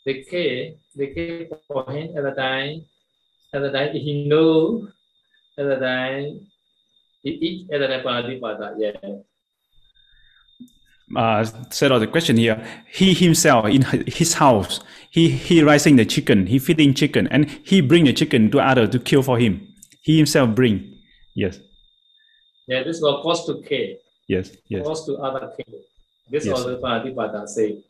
[0.05, 0.73] They care.
[0.97, 2.85] They care for him at the time.
[3.55, 4.89] At the time he know.
[5.59, 6.47] At the time
[7.23, 7.71] he eat.
[7.73, 8.75] At the time.
[8.79, 8.93] Yeah.
[11.17, 12.65] uh, set out the question here.
[12.91, 17.81] He himself in his house, he he raising the chicken, he feeding chicken, and he
[17.81, 19.69] bring the chicken to other to kill for him.
[20.01, 20.99] He himself bring.
[21.35, 21.61] Yes,
[22.67, 23.97] Yeah, this was cost to care.
[24.29, 25.81] yes, yes, Cost to other care.
[26.31, 26.55] This Yes.
[26.57, 27.83] was the Panatimata say.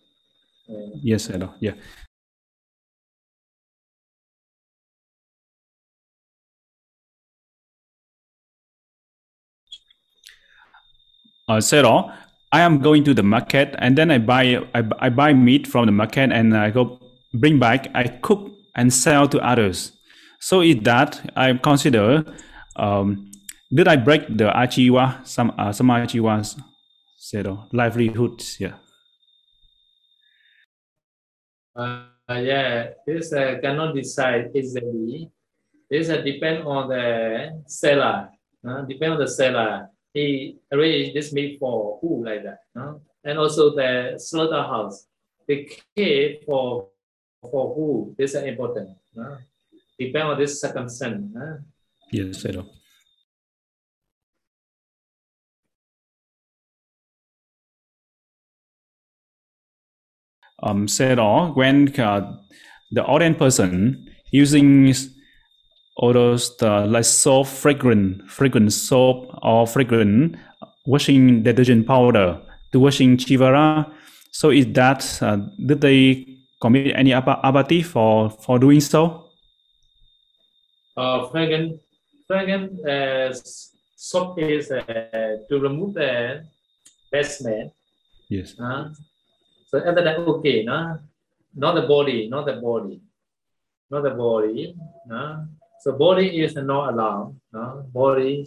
[0.69, 0.87] Yeah.
[1.03, 1.55] yes, Sayadaw.
[1.61, 1.75] Yeah.
[11.53, 12.11] Uh, Sayadaw,
[12.51, 15.85] I am going to the market and then I buy I, I buy meat from
[15.85, 16.99] the market and I go
[17.35, 17.89] bring back.
[17.95, 19.93] I cook and sell to others.
[20.41, 22.25] So is that I consider
[22.77, 23.31] um,
[23.71, 26.59] did I break the ajiva some uh, some ajivas
[27.21, 28.57] Sayadaw livelihoods?
[28.59, 28.77] Yeah.
[31.77, 35.31] Uh, yeah, this uh, cannot decide easily.
[35.91, 38.31] This uh, depend on the seller.
[38.67, 39.91] Uh, depend on the seller.
[40.15, 42.61] He arrange this meat for who like that.
[43.25, 45.07] And also the slaughterhouse.
[45.49, 46.89] the care for
[47.43, 48.15] for who.
[48.19, 48.91] This is important.
[49.99, 51.35] Depend on this circumstance.
[51.37, 51.59] Uh?
[52.13, 52.67] Yes, Sayadaw.
[60.63, 62.37] um, said all when uh,
[62.93, 64.95] the audience person using
[66.03, 70.37] all those uh, like soap fragrant fragrant soap or fragrant
[70.85, 72.29] washing detergent powder
[72.73, 73.87] to washing chivara
[74.33, 76.27] so is that uh, did they
[76.61, 79.31] commit any abati for for doing so
[80.97, 81.81] uh, fragrant,
[82.27, 83.33] fragrant uh,
[83.97, 86.45] soap is uh, to remove the
[87.11, 87.73] bad smell.
[88.29, 88.91] yes Uh,
[89.69, 90.99] so after that, okay, no?
[91.55, 93.01] not the body, not the body,
[93.91, 94.77] not the body.
[95.07, 95.49] No?
[95.83, 97.35] So body is not allowed.
[97.53, 97.85] No?
[97.93, 98.47] Body,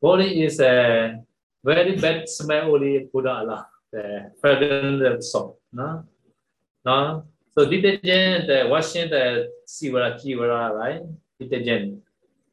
[0.00, 1.18] body is a
[1.64, 3.66] very bad smell only Buddha allow.
[3.90, 5.58] The fragrant soap.
[5.72, 6.04] No?
[6.84, 7.24] No?
[7.58, 11.02] So detergent, the washing the sivara, chivara, right?
[11.40, 12.04] Detergent.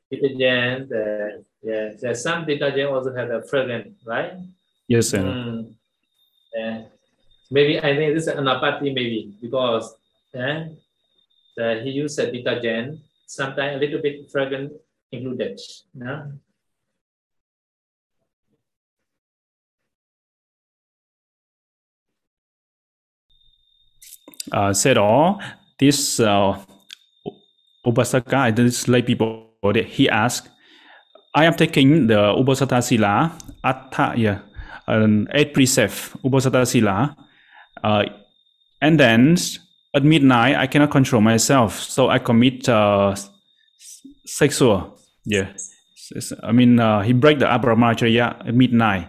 [0.10, 4.34] Detergent, the, yeah, some detergent also have a fragrant, right?
[4.88, 5.22] yes sir.
[5.22, 5.76] Mm.
[6.56, 6.86] Yeah.
[7.52, 9.94] Maybe I think this is anapatti maybe because
[10.34, 10.70] eh,
[11.56, 14.72] the, he used a detergent, sometimes a little bit fragrant
[15.12, 15.60] included.
[15.94, 16.26] Yeah.
[24.52, 25.42] uh, said all
[25.80, 26.58] this uh,
[27.86, 29.50] Upasaka, this lay people,
[29.86, 30.50] he asked,
[31.36, 34.40] I am taking the Uposatha Sila, Atta, yeah,
[34.88, 37.16] um, eight precept, Uposatha Sila,
[37.84, 38.06] uh,
[38.82, 39.38] and then
[39.96, 43.16] at midnight, I cannot control myself, so I commit uh,
[44.26, 45.54] sexual, yeah.
[46.44, 49.08] i mean, uh, he break the Abrahmacariya at midnight,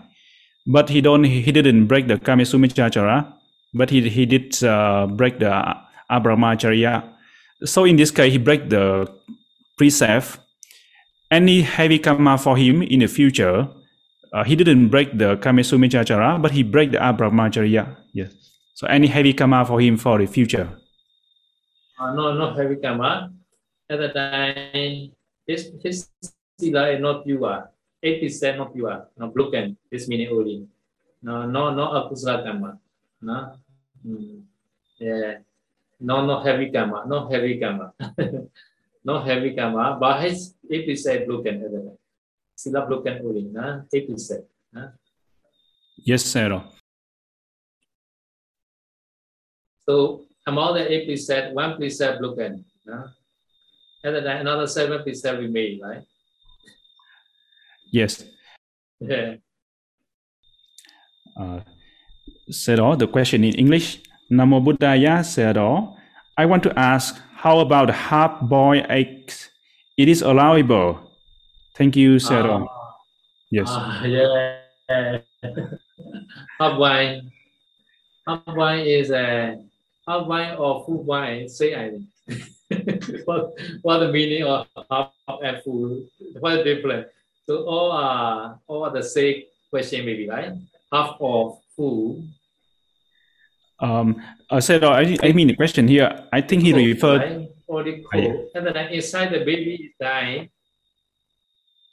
[0.66, 3.32] but he don't, he didn't break the Kamesumicchacara,
[3.74, 5.76] but he he did uh, break the
[6.10, 7.04] Abrahmacariya.
[7.64, 9.10] So in this case, he break the
[9.76, 10.38] precept.
[11.30, 13.68] Any heavy karma for him in the future,
[14.32, 17.96] uh, he didn't break the Kamesumicchacara, but he break the Abrahmacariya.
[18.14, 18.32] Yes.
[18.78, 20.70] So any heavy karma for him for the future.
[21.98, 23.34] Uh, no, not heavy karma.
[23.90, 25.10] At the time,
[25.42, 26.06] his his
[26.54, 27.74] sila is not pure.
[27.98, 29.74] Eight percent not pure, not broken.
[29.90, 30.68] This meaning only.
[31.20, 32.78] No, no, no akusala karma.
[33.20, 33.58] No.
[34.06, 34.46] Mm.
[35.02, 35.42] Yeah.
[35.98, 37.02] No, no heavy karma.
[37.02, 37.90] No heavy karma.
[39.04, 39.98] no heavy karma.
[39.98, 41.98] But his eight percent broken at the time.
[42.54, 43.42] Sila broken only.
[43.42, 44.46] No, eight percent.
[45.98, 46.62] Yes, sir.
[49.88, 52.64] So among the eight percent, one percent broken.
[52.84, 53.08] No?
[54.04, 56.04] At the time, another seven percent remain, right?
[57.90, 58.24] Yes.
[59.00, 59.40] Yeah.
[61.32, 61.60] Uh,
[62.50, 64.00] Sero, the question in English.
[64.30, 65.96] Namo Buddhaya, Sero.
[66.36, 69.48] I want to ask, how about half-boiled eggs?
[69.96, 71.00] It is allowable.
[71.74, 72.68] Thank you, Sero.
[72.68, 72.92] Ah,
[73.50, 73.68] yes.
[73.70, 75.18] ah, yeah.
[76.60, 77.32] half wine.
[78.26, 79.56] Half wine is a
[80.08, 81.48] half wine or full wine.
[81.48, 82.00] Say I
[83.24, 83.52] what
[83.82, 86.02] what the meaning of half and full?
[86.40, 87.08] What the difference?
[87.46, 90.52] So all are all are the same question maybe right?
[90.92, 92.24] Half or full.
[93.80, 96.26] Um, uh, Sero, I, I mean the question here.
[96.32, 97.20] I think he cold, referred.
[97.20, 97.48] right?
[98.12, 98.34] Ah, yeah.
[98.54, 100.48] And then inside the baby is dying.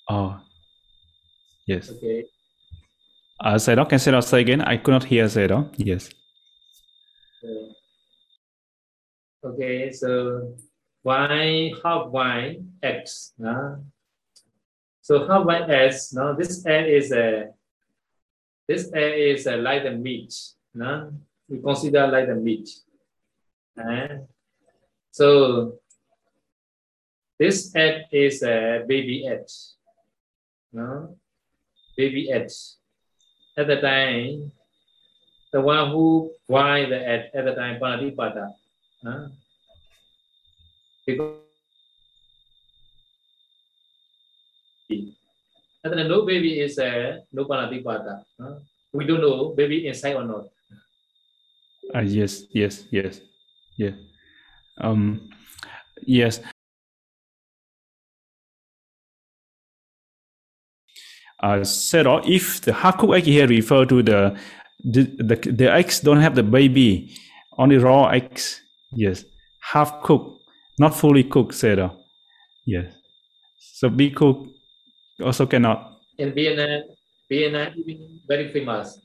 [0.10, 0.40] Oh,
[1.68, 1.92] yes.
[1.92, 2.26] Okay.
[3.40, 4.62] Uh, Sero, can Sero say again?
[4.62, 5.70] I could not hear Sero.
[5.78, 6.10] Yes.
[9.46, 10.58] Okay, so
[11.06, 13.34] y half y x.
[13.38, 13.78] Uh,
[15.06, 16.14] so half y x.
[16.14, 17.54] Now this a is a
[18.68, 20.34] this a is a light and meat.
[20.74, 21.14] No?
[21.48, 22.68] We consider light and meat.
[23.78, 24.26] Uh,
[25.12, 25.78] so
[27.38, 29.46] this egg is a baby egg.
[30.74, 31.16] No?
[31.96, 32.50] Baby egg.
[33.56, 34.52] At the time,
[35.54, 38.50] the one who buy the egg at the time, Panatipata.
[41.06, 41.46] Because
[45.86, 48.24] and then no baby is a no panatipata.
[48.42, 48.56] Uh,
[48.92, 50.46] we don't know baby inside or not.
[51.94, 53.22] Uh, yes, yes, yes,
[53.78, 53.92] yeah.
[54.82, 55.30] Um,
[56.02, 56.42] yes.
[61.40, 64.36] Uh, Sarah, if the hakuk egg here refer to the
[64.84, 67.16] the, the the eggs don't have the baby,
[67.58, 68.65] only raw eggs.
[68.92, 69.26] Yes,
[69.62, 70.44] half cooked,
[70.80, 71.54] not fully cooked.
[71.54, 71.96] Sarah.
[72.66, 72.94] Yes.
[73.60, 74.50] So be cooked
[75.22, 76.00] also cannot.
[76.18, 76.84] In Vietnam,
[77.30, 79.00] Vietnam eating very famous,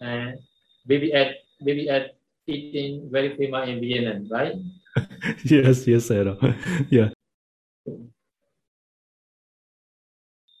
[0.00, 0.38] and
[0.86, 2.10] baby egg, baby egg
[2.46, 4.54] eating very famous in Vietnam, right?
[5.44, 6.36] yes, yes, Sarah.
[6.90, 7.10] yeah.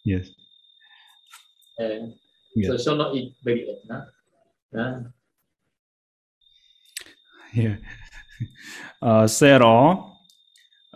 [0.04, 0.28] Yes.
[1.78, 2.14] And
[2.54, 2.70] Yeah.
[2.70, 4.00] so shall not eat baby no?
[4.72, 5.02] Uh,
[7.52, 7.76] Yeah.
[9.02, 10.02] Uh, Sarah,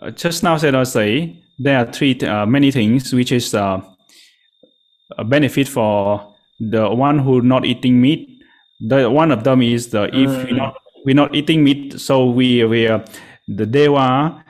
[0.01, 3.79] uh, just now Sarah say there are three uh, many things which is uh,
[5.17, 8.27] a benefit for the one who not eating meat.
[8.79, 10.57] The one of them is the if we Mm.
[10.57, 10.73] not
[11.05, 12.87] we're not eating meat, so we we
[13.47, 14.43] the deva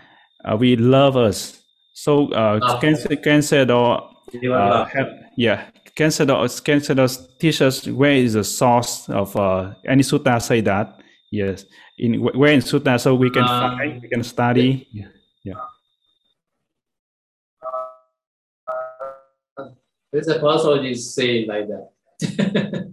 [0.46, 1.60] uh, we love us.
[1.94, 2.80] So uh, Ah.
[2.80, 4.10] can can are
[4.54, 7.08] uh, have, yeah can Sarah can Sarah
[7.40, 11.01] teach us where is the source of uh, any sutta say that
[11.32, 11.66] yes
[11.98, 15.08] in where in sutta so we can Um, find we can study yeah
[20.12, 21.88] This is also you say like that.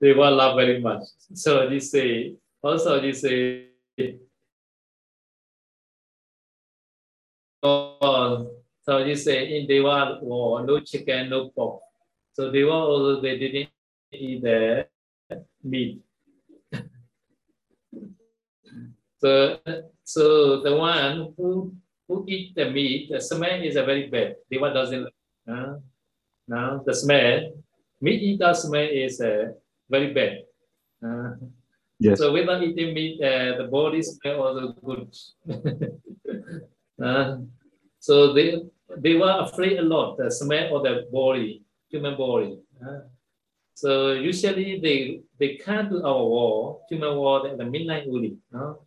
[0.00, 1.04] they will love very much.
[1.34, 3.68] So you say also you say
[7.62, 8.50] oh,
[8.82, 11.80] so you say in Deva war no chicken, no pork.
[12.32, 13.70] So Deva also they didn't
[14.10, 14.86] eat the
[15.62, 16.02] meat.
[19.22, 19.58] So
[20.02, 21.72] so the one who
[22.08, 24.34] who eat the meat, the smell is a very bad.
[24.50, 25.14] Deva doesn't like.
[25.48, 25.74] Uh,
[26.48, 27.52] now the smell,
[28.00, 29.54] meat eater smell is uh,
[29.88, 30.42] very bad.
[31.04, 31.34] Uh,
[31.98, 35.08] yes so without eating meat, uh, the body smell also good.
[37.02, 37.38] Uh,
[37.98, 38.62] so they
[38.98, 42.58] they were afraid a lot the smell of the body, human body.
[42.78, 43.00] Uh,
[43.74, 48.36] so usually they they come to our war, human war at the midnight only.
[48.52, 48.86] No?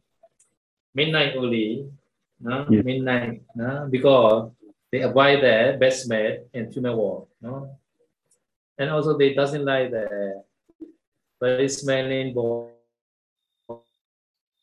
[0.96, 1.92] Midnight only.
[2.40, 2.66] No?
[2.70, 2.84] Yes.
[2.86, 3.44] Midnight.
[3.56, 3.88] No?
[3.92, 4.52] Because
[4.92, 7.28] they avoid the bad smell in human war.
[7.42, 7.78] No?
[8.78, 10.44] And also they doesn't like the
[11.40, 12.34] very smelling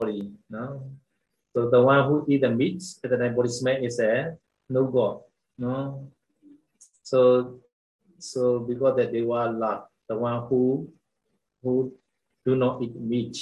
[0.00, 0.32] body.
[0.48, 0.90] No?
[1.54, 4.36] So the one who eat the meat at the time body smell is a
[4.70, 5.20] no god.
[5.58, 6.08] No.
[7.02, 7.60] So
[8.18, 10.88] so because that they were love, the one who
[11.62, 11.92] who
[12.46, 13.36] do not eat meat.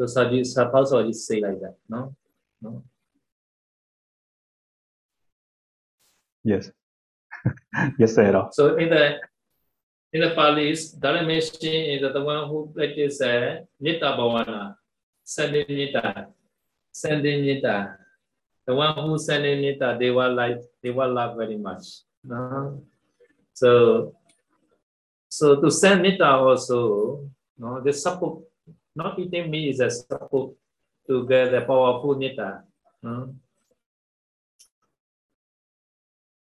[0.00, 1.76] So Saji already say like that.
[1.86, 2.16] No?
[2.62, 2.84] No.
[6.42, 6.70] yes
[7.98, 9.20] yes Sarah So in the
[10.12, 14.74] in the Pali's Dharameshin is the one who practices uh, Metta Bhavana,
[15.22, 16.28] sending Metta,
[16.90, 17.98] sending Metta.
[18.66, 21.84] The one who sending Metta, they will like they will love very much.
[22.24, 22.82] No?
[23.52, 24.14] So
[25.28, 28.42] so to send Nita also, no, the support,
[29.00, 30.52] not eating meat is a support
[31.08, 32.62] to get the powerful Metta.
[33.02, 33.34] No?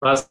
[0.01, 0.27] Plus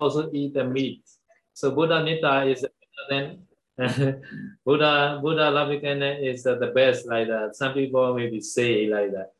[0.00, 1.04] also eat the meat.
[1.52, 2.64] So Buddha Metta is
[3.10, 3.44] then
[4.64, 7.54] Buddha Buddha Lavikana is the best like that.
[7.54, 9.32] Some people maybe say like that,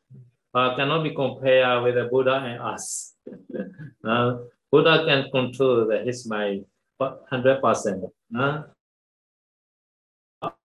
[0.53, 3.13] but cannot be compared with the Buddha and us.
[4.05, 4.37] Uh,
[4.71, 6.63] Buddha can control the, his mind
[6.99, 8.05] hundred percent.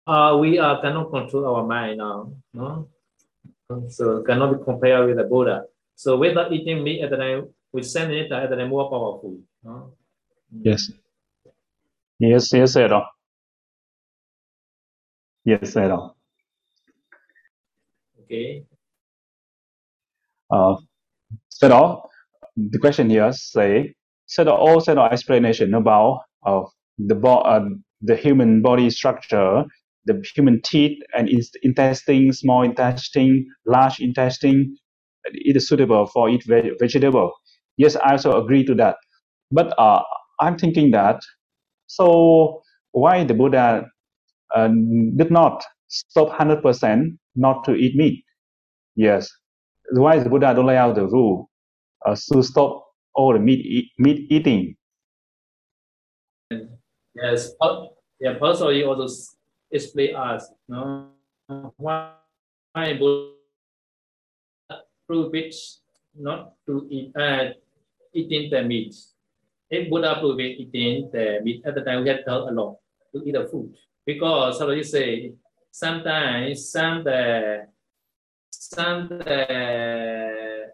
[0.06, 2.32] Uh, uh, we are cannot control our mind now.
[2.54, 2.88] No?
[3.90, 5.64] So cannot be compared with the Buddha.
[5.96, 9.40] So without eating meat at the time, we send it at the more powerful.
[9.64, 9.94] No?
[10.62, 10.92] yes
[12.20, 13.06] yes yes Sarah
[15.46, 16.12] yes Sarah
[18.22, 18.66] Okay.
[20.52, 20.76] uh
[22.56, 23.96] the question here say
[24.28, 27.66] Sarah all Sarah explanation about of the bo- uh,
[28.02, 29.66] the human body structure
[30.06, 34.76] the human teeth and in- intestine, small intestine, large intestine,
[35.26, 36.44] it is suitable for eat
[36.80, 37.32] vegetable.
[37.78, 38.98] Yes, I also agree to that.
[39.52, 40.02] But uh,
[40.40, 41.22] I'm thinking that
[41.88, 43.86] so why the Buddha
[44.56, 44.68] uh,
[45.16, 48.24] did not stop hundred percent not to eat meat?
[48.96, 49.30] Yes,
[49.92, 51.50] why the Buddha don't lay out the rule
[52.06, 52.84] uh, to stop
[53.16, 54.76] all the meat eat, meat eating?
[57.16, 57.52] Yes,
[58.20, 59.08] yeah, personally also
[59.74, 61.10] explain us, no,
[61.78, 62.14] why
[62.74, 62.98] why
[65.08, 65.82] prohibits
[66.16, 67.50] not to eat, uh,
[68.14, 68.96] eating the meat.
[69.70, 72.78] If Buddha prohibit eating the meat at the time, we have to a lot
[73.14, 73.74] to eat the food
[74.06, 75.34] because how do you say?
[75.72, 77.66] Sometimes some the
[78.52, 80.70] some the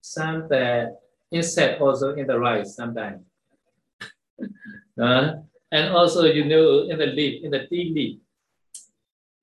[0.00, 0.96] some the
[1.32, 3.22] insect also in the rice sometimes.
[4.96, 5.34] Uh,
[5.76, 8.12] and also, you know, in the leaf, in the tea leaf,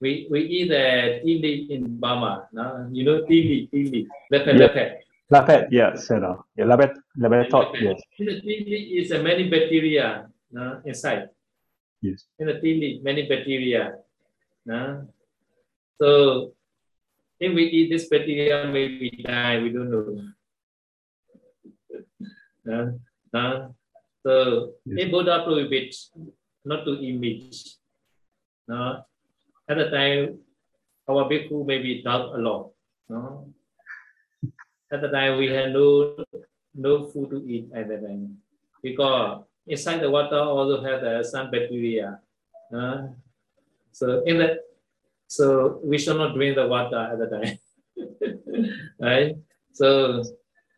[0.02, 2.48] we, we eat the tea leaf in Burma.
[2.52, 2.90] No?
[2.92, 4.68] You know, tea leaf, tea leaf, lepet, Yeah.
[4.68, 4.90] lepet.
[5.32, 9.22] Lapet, yes, you know, yeah, lapet, lapet thought, yes, In the tea leaf is a
[9.24, 10.82] many bacteria no?
[10.86, 11.30] inside.
[12.02, 13.96] yes, In the tea leaf, many bacteria.
[14.66, 15.08] No?
[16.02, 16.54] So,
[17.40, 20.08] if we eat this bacteria, maybe we die, we don't know.
[22.66, 23.00] No?
[23.34, 23.76] No?
[24.24, 25.06] So, Yes.
[25.06, 26.12] if Buddha prohibits
[26.64, 27.56] not to eat meat,
[28.68, 29.04] no?
[29.68, 30.40] at the time,
[31.08, 32.72] our bhikkhu maybe doubt a lot.
[33.10, 33.52] No?
[34.92, 36.24] At the time, we had no,
[36.74, 38.38] no food to eat at the time
[38.82, 42.20] because inside the water also had uh, some bacteria.
[42.74, 43.08] Uh,
[43.92, 44.60] so in the
[45.28, 47.58] so we should not drink the water at the time,
[49.00, 49.36] right?
[49.74, 50.22] So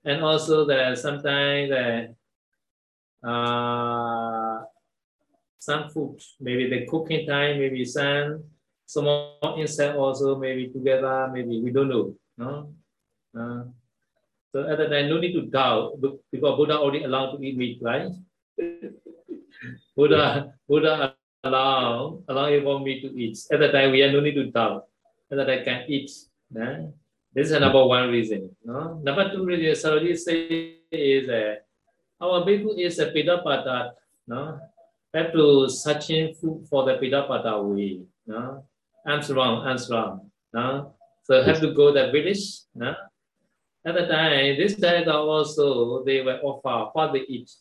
[0.05, 2.15] and also the sometimes the
[3.23, 4.63] uh,
[5.59, 8.43] some food maybe the cooking time maybe some
[8.85, 12.73] small insect also maybe together maybe we don't know no.
[13.35, 13.63] Uh,
[14.55, 17.79] so at the time no need to doubt because Buddha already allowed to eat meat,
[17.81, 18.07] right?
[19.95, 23.37] Buddha Buddha allow allow everyone meat to eat.
[23.51, 24.87] At the time we have no need to doubt.
[25.31, 26.11] At the time can eat.
[26.51, 26.93] no?
[27.33, 28.55] This is number one reason.
[28.63, 28.99] No?
[29.03, 31.55] Number two reason Sarojit say is uh,
[32.21, 33.91] our bhikkhu is a pindapata.
[34.27, 34.59] No?
[35.13, 36.33] Have to searching
[36.69, 38.01] for the pindapata way.
[38.25, 38.65] No?
[39.05, 40.31] I'm wrong.
[40.53, 40.93] No?
[41.23, 42.65] So have to go the village.
[42.73, 42.95] No?
[43.85, 47.51] At the time, this diet also they were offer what they eat.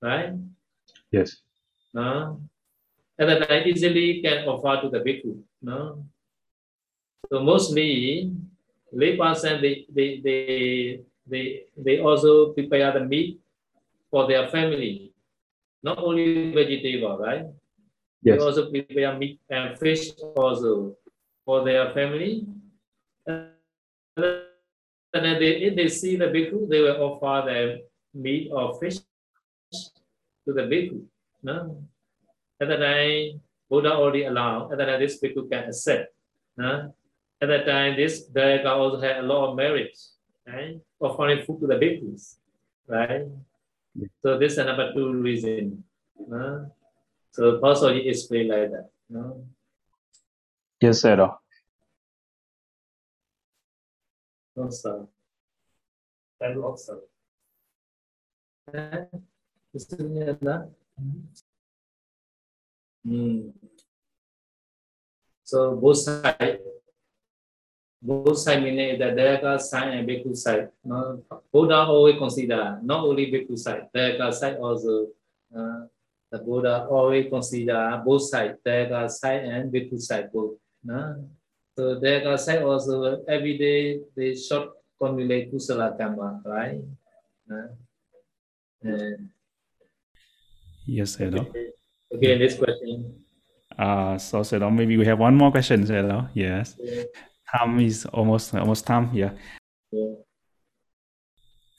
[0.00, 0.34] Right?
[1.12, 1.36] yes,
[1.94, 2.40] No?
[3.18, 5.38] At the time easily can offer to the bhikkhu.
[5.62, 6.04] No?
[7.30, 8.32] So mostly
[8.92, 13.40] lay person they they they they they also prepare the meat
[14.10, 15.12] for their family.
[15.82, 17.46] Not only vegetable, right?
[18.22, 18.38] Yes.
[18.38, 20.96] They also prepare meat and fish also
[21.44, 22.46] for their family.
[23.26, 23.50] And
[25.12, 27.82] then they, if they see the bhikkhu, they will offer the
[28.14, 28.98] meat or fish
[30.46, 31.02] to the bhikkhu.
[31.42, 31.82] No?
[32.60, 34.72] At that time, Buddha already allowed.
[34.72, 36.14] At that time, this bhikkhu can accept.
[36.56, 36.94] No?
[37.40, 40.14] At that time, this Dayaka also had a lot of merits,
[40.46, 40.80] right?
[41.00, 42.36] Offering food to the bhikkhus,
[42.88, 43.26] right?
[44.22, 45.84] So this is number two reason.
[46.16, 46.70] No?
[47.32, 48.90] So also he explained like that.
[49.08, 49.44] No?
[54.56, 55.06] yes, sir.
[56.42, 57.00] Also.
[58.72, 59.06] Eh,
[59.72, 60.68] Istilahnya adalah
[63.02, 63.50] Hmm.
[65.42, 66.62] So both side,
[68.02, 70.68] both side meaning that there are side and bhikkhu side.
[70.84, 71.22] No,
[71.52, 75.06] Buddha always consider not only bhikkhu side, there are side also.
[75.54, 75.86] Uh,
[76.32, 80.58] the Buddha always consider both side, there are side and bhikkhu side both.
[80.82, 81.28] No?
[81.78, 86.80] So there are side also every day they short formulate kusala karma, right?
[87.50, 87.68] Uh,
[88.82, 89.28] and
[90.86, 91.30] Yes, sir.
[92.12, 93.14] Okay, next question.
[93.78, 96.28] Uh, so, sir, maybe we have one more question, sir.
[96.34, 96.76] Yes,
[97.56, 99.10] time is almost almost time.
[99.12, 99.32] Yeah.
[99.90, 100.14] Yeah.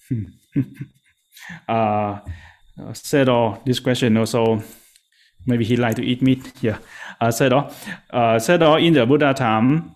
[1.68, 2.20] uh,
[2.94, 4.62] Sero, this question also,
[5.46, 6.52] maybe he like to eat meat.
[6.62, 6.78] Yeah.
[7.20, 7.70] Uh, Sero,
[8.12, 9.96] uh, Sero, in the Buddha time,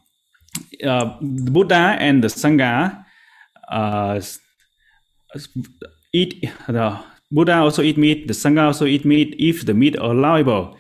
[0.83, 3.05] uh, the Buddha and the Sangha
[3.69, 4.21] uh,
[6.13, 6.99] eat the
[7.31, 8.27] Buddha also eat meat.
[8.27, 10.77] The Sangha also eat meat if the meat allowable.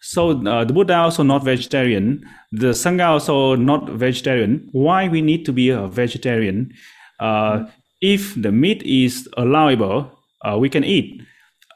[0.00, 2.24] So uh, the Buddha also not vegetarian.
[2.52, 4.68] The Sangha also not vegetarian.
[4.72, 6.72] Why we need to be a vegetarian?
[7.18, 7.66] Uh,
[8.00, 11.20] If the meat is allowable, uh, we can eat.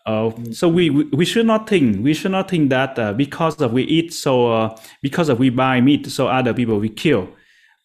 [0.07, 3.72] Uh, so we, we should not think we should not think that uh, because of
[3.72, 7.27] we eat so uh, because of we buy meat so other people we kill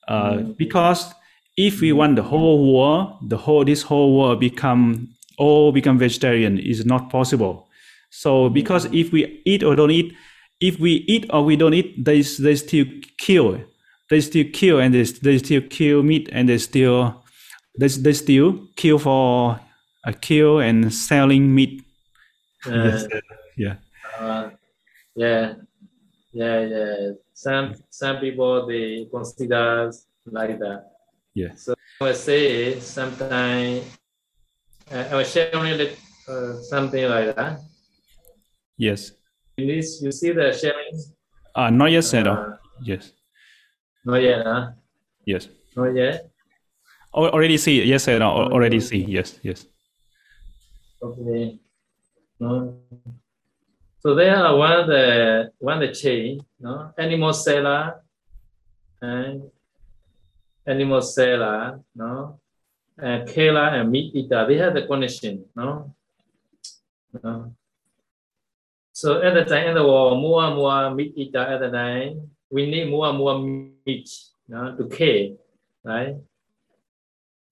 [0.09, 1.13] uh, because
[1.55, 6.59] if we want the whole world the whole this whole world become all become vegetarian
[6.59, 7.69] is not possible
[8.09, 10.13] so because if we eat or don't eat
[10.59, 12.85] if we eat or we don't eat they they still
[13.17, 13.61] kill.
[14.09, 17.23] They still kill and they, they still kill meat and they still
[17.77, 19.59] they, they still kill for
[20.05, 21.83] uh, kill and selling meat.
[22.65, 23.19] Uh, Yes, uh,
[23.57, 23.75] yeah.
[24.19, 24.49] Uh,
[25.15, 25.53] yeah,
[26.33, 27.11] yeah, yeah.
[27.33, 29.91] Some some people they consider
[30.25, 30.91] like that.
[31.33, 31.55] yeah.
[31.55, 33.85] So I say sometimes
[34.91, 35.95] uh, I was sharing
[36.27, 37.61] uh, something like that.
[38.77, 39.18] yes
[39.67, 40.95] You, you see the sharing?
[41.55, 43.11] uh not yet said Uh, yes
[44.05, 44.71] not yet, huh?
[45.25, 46.29] yes Not yet.
[47.15, 48.21] Al- already see yes al-
[48.53, 49.65] already see yes yes
[51.01, 51.57] Okay.
[52.39, 52.75] No.
[54.01, 58.01] So there are one the one the chain, no animal seller
[59.01, 59.43] and
[60.67, 62.39] animal seller, no,
[62.97, 64.45] and killer and meat eater.
[64.47, 65.95] They have the connection, no.
[67.23, 67.55] No.
[68.99, 72.31] So at the time in the war, more and more meat eater at the time,
[72.51, 74.11] we need more and more meat,
[74.49, 75.39] no, to kill,
[75.85, 76.17] right?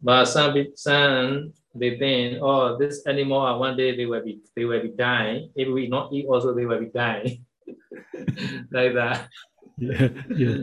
[0.04, 4.82] But some some they think, oh, this animal one day they will be they will
[4.82, 5.50] be dying.
[5.56, 7.46] If we not eat, also they will be dying.
[8.76, 9.30] like that.
[9.78, 10.58] yeah yeah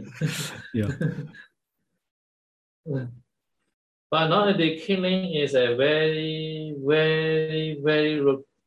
[2.84, 3.06] yeah
[4.10, 8.20] But now the killing is a very, very, very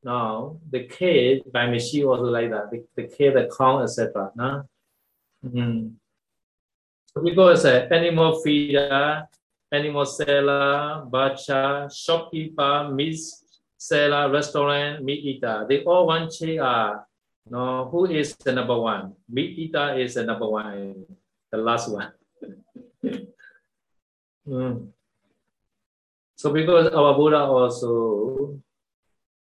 [0.07, 2.71] No, the kid by machine also like that.
[2.71, 4.31] The, the kid, the clown, etc.
[4.35, 4.63] No?
[5.43, 5.95] Mm.
[7.21, 9.27] Because uh, animal feeder,
[9.69, 13.19] animal seller, butcher, shopkeeper, meat
[13.77, 15.65] seller, restaurant, meat eater.
[15.67, 16.99] They all want to uh,
[17.49, 19.11] no, who is the number one?
[19.27, 21.03] Meat eater is the number one,
[21.51, 22.11] the last one.
[24.47, 24.87] Mm.
[26.37, 28.55] So because our Buddha also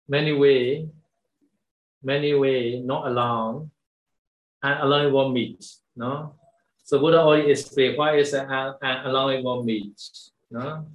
[0.09, 0.89] many way,
[2.03, 3.71] many way not alone,
[4.63, 5.65] and alone one meet.
[5.97, 6.35] no.
[6.85, 8.51] So Buddha already explained why is an
[9.07, 9.95] alone one meat,
[10.51, 10.87] no.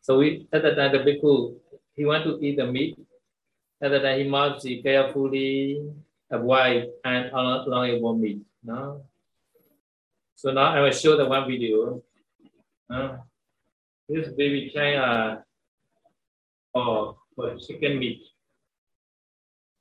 [0.00, 1.56] So we at that time the bhikkhu
[1.94, 2.98] he want to eat the meat.
[3.80, 5.82] At the time he must be carefully
[6.30, 9.02] avoid and one meat, no.
[10.36, 12.02] So now I will show the one video.
[12.90, 13.18] No?
[14.08, 15.42] This baby China
[16.74, 18.22] or for chicken meat.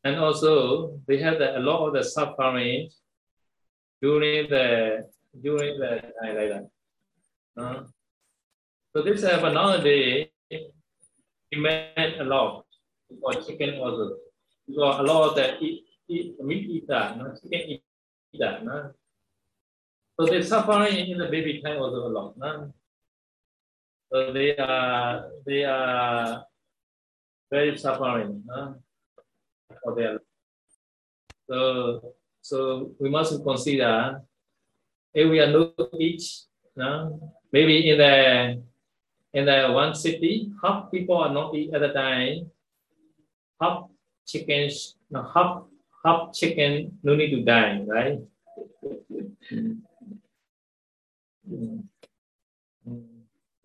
[0.05, 2.89] And also they have a lot of the suffering
[4.01, 5.09] during the
[5.41, 6.69] during the time like that.
[7.57, 7.83] Uh,
[8.93, 12.65] so this but nowadays we made a lot
[13.19, 14.17] for chicken also.
[14.67, 17.33] Because a lot of the eat, eat meat eater, no?
[17.41, 17.79] chicken
[18.33, 18.59] eater.
[18.63, 18.91] No?
[20.19, 22.37] So they suffering in the baby time also a lot.
[22.37, 22.71] No?
[24.11, 26.45] So they are they are
[27.49, 28.84] very suffering no?
[29.83, 30.19] For their
[31.49, 34.21] so so we must consider
[35.13, 36.45] if we are not each
[36.75, 37.19] no?
[37.51, 38.61] maybe in the
[39.33, 42.49] in the one city half people are not eat at a time
[43.61, 43.85] half
[44.25, 45.63] chickens no, half
[46.03, 48.19] half chicken no need to die right.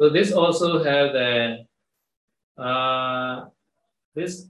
[0.00, 1.64] So this also have the
[2.56, 3.46] uh,
[4.14, 4.49] this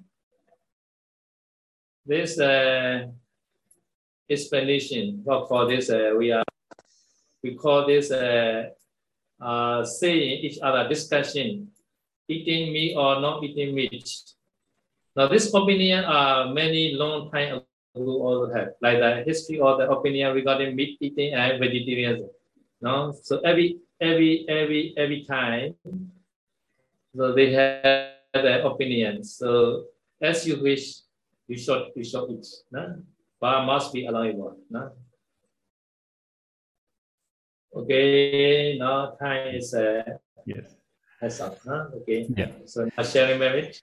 [2.11, 3.07] this uh,
[4.29, 6.43] explanation for, for this uh, we are
[7.43, 8.67] we call this uh,
[9.41, 11.71] uh, saying each other discussion
[12.27, 14.11] eating meat or not eating meat.
[15.15, 17.63] Now this opinion uh, many long time
[17.95, 22.31] ago also have like the history or the opinion regarding meat eating and vegetarianism.
[22.83, 25.79] No, so every every every every time
[27.15, 29.85] so they have their opinion so
[30.23, 31.10] as you wish
[31.51, 32.83] you should you should eat no?
[33.41, 34.83] but must be allowable no?
[37.75, 40.03] okay now time is uh,
[40.47, 40.79] yes
[41.21, 41.91] has up no?
[41.99, 43.83] okay yeah so now sharing marriage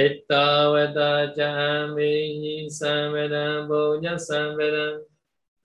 [0.00, 5.04] Ittavata jami samvedam punya samvedam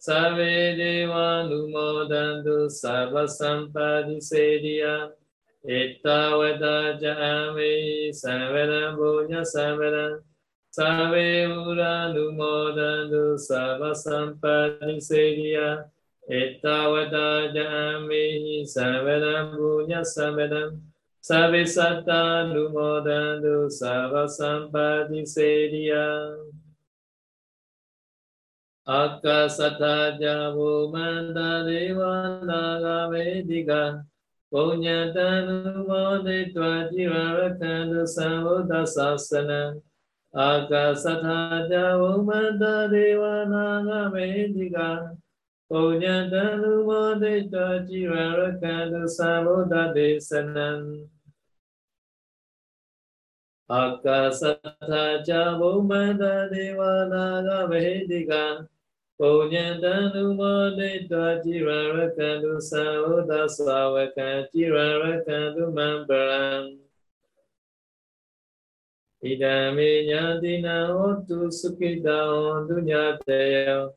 [0.05, 5.09] Save deva numodantu sabba sampadi sediya
[5.65, 10.21] Ittavata jami savana bunya savana
[10.69, 15.89] save uranu modanu sava sampani sedia.
[16.29, 20.77] Ittavata jami savana satta savana
[21.19, 26.29] save satanu modanu sava sampani sedia.
[28.87, 34.05] Akasata jamu mandadeva nagamediga
[34.55, 39.75] Punyatanumodetua Jivaratana Samudha Sasana.
[40.33, 45.11] Akasathaja Umanta Devananga Medika
[45.69, 51.03] Punyatanumodetua Jivaratana Samudha Desana.
[53.69, 58.63] Akasathaja Umanta Devananga Medika
[59.19, 63.47] Bồ Nhân Tán Nu Mô Đê Tòa Chi Ra Ra Ca Tu Sa Hô Ta
[63.57, 66.77] Sa Wa Ca Chi Ra Ra Ca Tu Man Bà Rang
[69.23, 73.95] Ida Me Nha di Na Hô Tu Su Ki Ta Hô Tu Nha Te Yo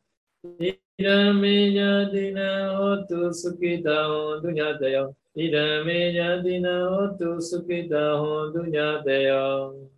[0.99, 2.49] Ida Me Nha di Na
[2.79, 6.75] Hô Tu Su Ki Ta Hô Tu Nha Te Yo Ida Me Nha di Na
[6.91, 9.98] Hô Tu Su Ki Ta Hô Tu Nha Te Yo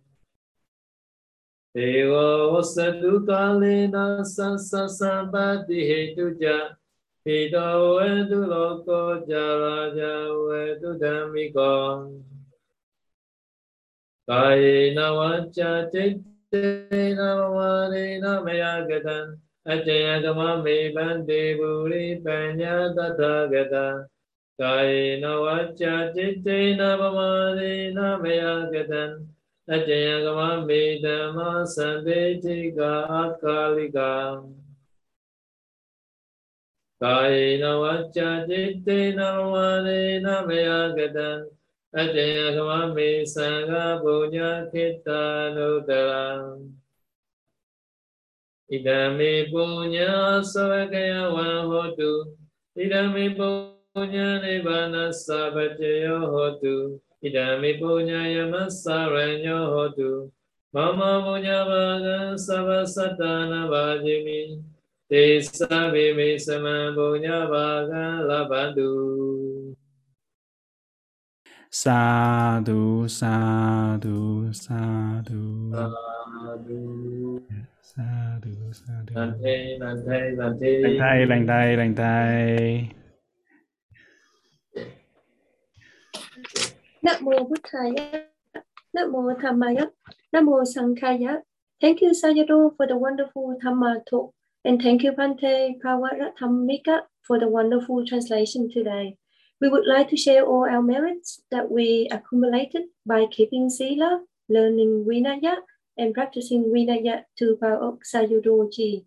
[1.73, 6.75] Ego saduta lena sa sa sa ba di he tu ja.
[7.25, 12.11] Hido we tu loko ja raja du tu dami ko.
[14.27, 19.39] Kaya na wacha chitte na vamare na maya gatan.
[19.65, 24.07] Ajaya kama me bande buri panya tata gatan.
[24.59, 29.30] Kaya na wacha chitte na vamare na maya gatan.
[29.72, 31.38] အတယကမမေဓမ္မ
[31.74, 34.12] သံတေတိကာအကာလိကာ
[37.02, 39.54] ကာယေနဝါကြจิตတေနပမ
[39.86, 41.30] ရေနမယကတံ
[41.98, 44.36] အတယကမမေသံဃဘုည
[44.70, 45.08] ခိတ
[45.56, 46.26] နုတရံ
[48.68, 49.64] ဣဒံမေပု
[49.94, 49.96] ည
[50.52, 52.12] သဝကယဝံဟောတု
[52.76, 53.48] ဣဒံမေပု
[53.92, 54.96] ပုညနိဗ္ဗာန
[55.26, 56.74] သဗ္ဗတယောဟောတု
[57.21, 60.31] idami punyayama saranyo hotu
[60.73, 64.63] mama punyavana sabba sattana vajimi
[65.09, 68.91] te sabbe me sama punyavaga labandu
[71.69, 75.43] sadhu sadhu sadhu.
[75.71, 76.81] Sadhu.
[77.81, 79.13] Sadhu sadhu.
[79.15, 81.75] Lành thay lành thay lành thay.
[81.75, 83.00] Lành thay lành
[87.03, 88.27] Nam mô Buddhaya.
[88.93, 89.85] Nam mô Dhammaya.
[90.31, 91.41] Nam mô Sankhaya.
[91.81, 94.33] Thank you Sayadaw for the wonderful Dhamma talk.
[94.63, 99.17] And thank you Pante Kawarathamika for the wonderful translation today.
[99.59, 105.05] We would like to share all our merits that we accumulated by keeping Sila, learning
[105.09, 105.55] Vinaya,
[105.97, 109.05] and practicing Vinaya to Paok Sayadaw Ji.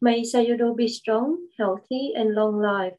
[0.00, 2.94] May Sayadaw be strong, healthy, and long life.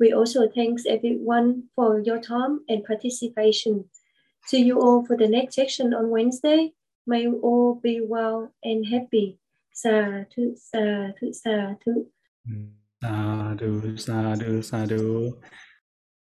[0.00, 3.84] We also thanks everyone for your time and participation.
[4.46, 6.72] See you all for the next section on Wednesday.
[7.06, 9.38] May you all be well and happy.
[9.72, 12.06] Sadhu, sadhu, sadhu.
[13.02, 15.38] Sadhu, sadhu, sadhu.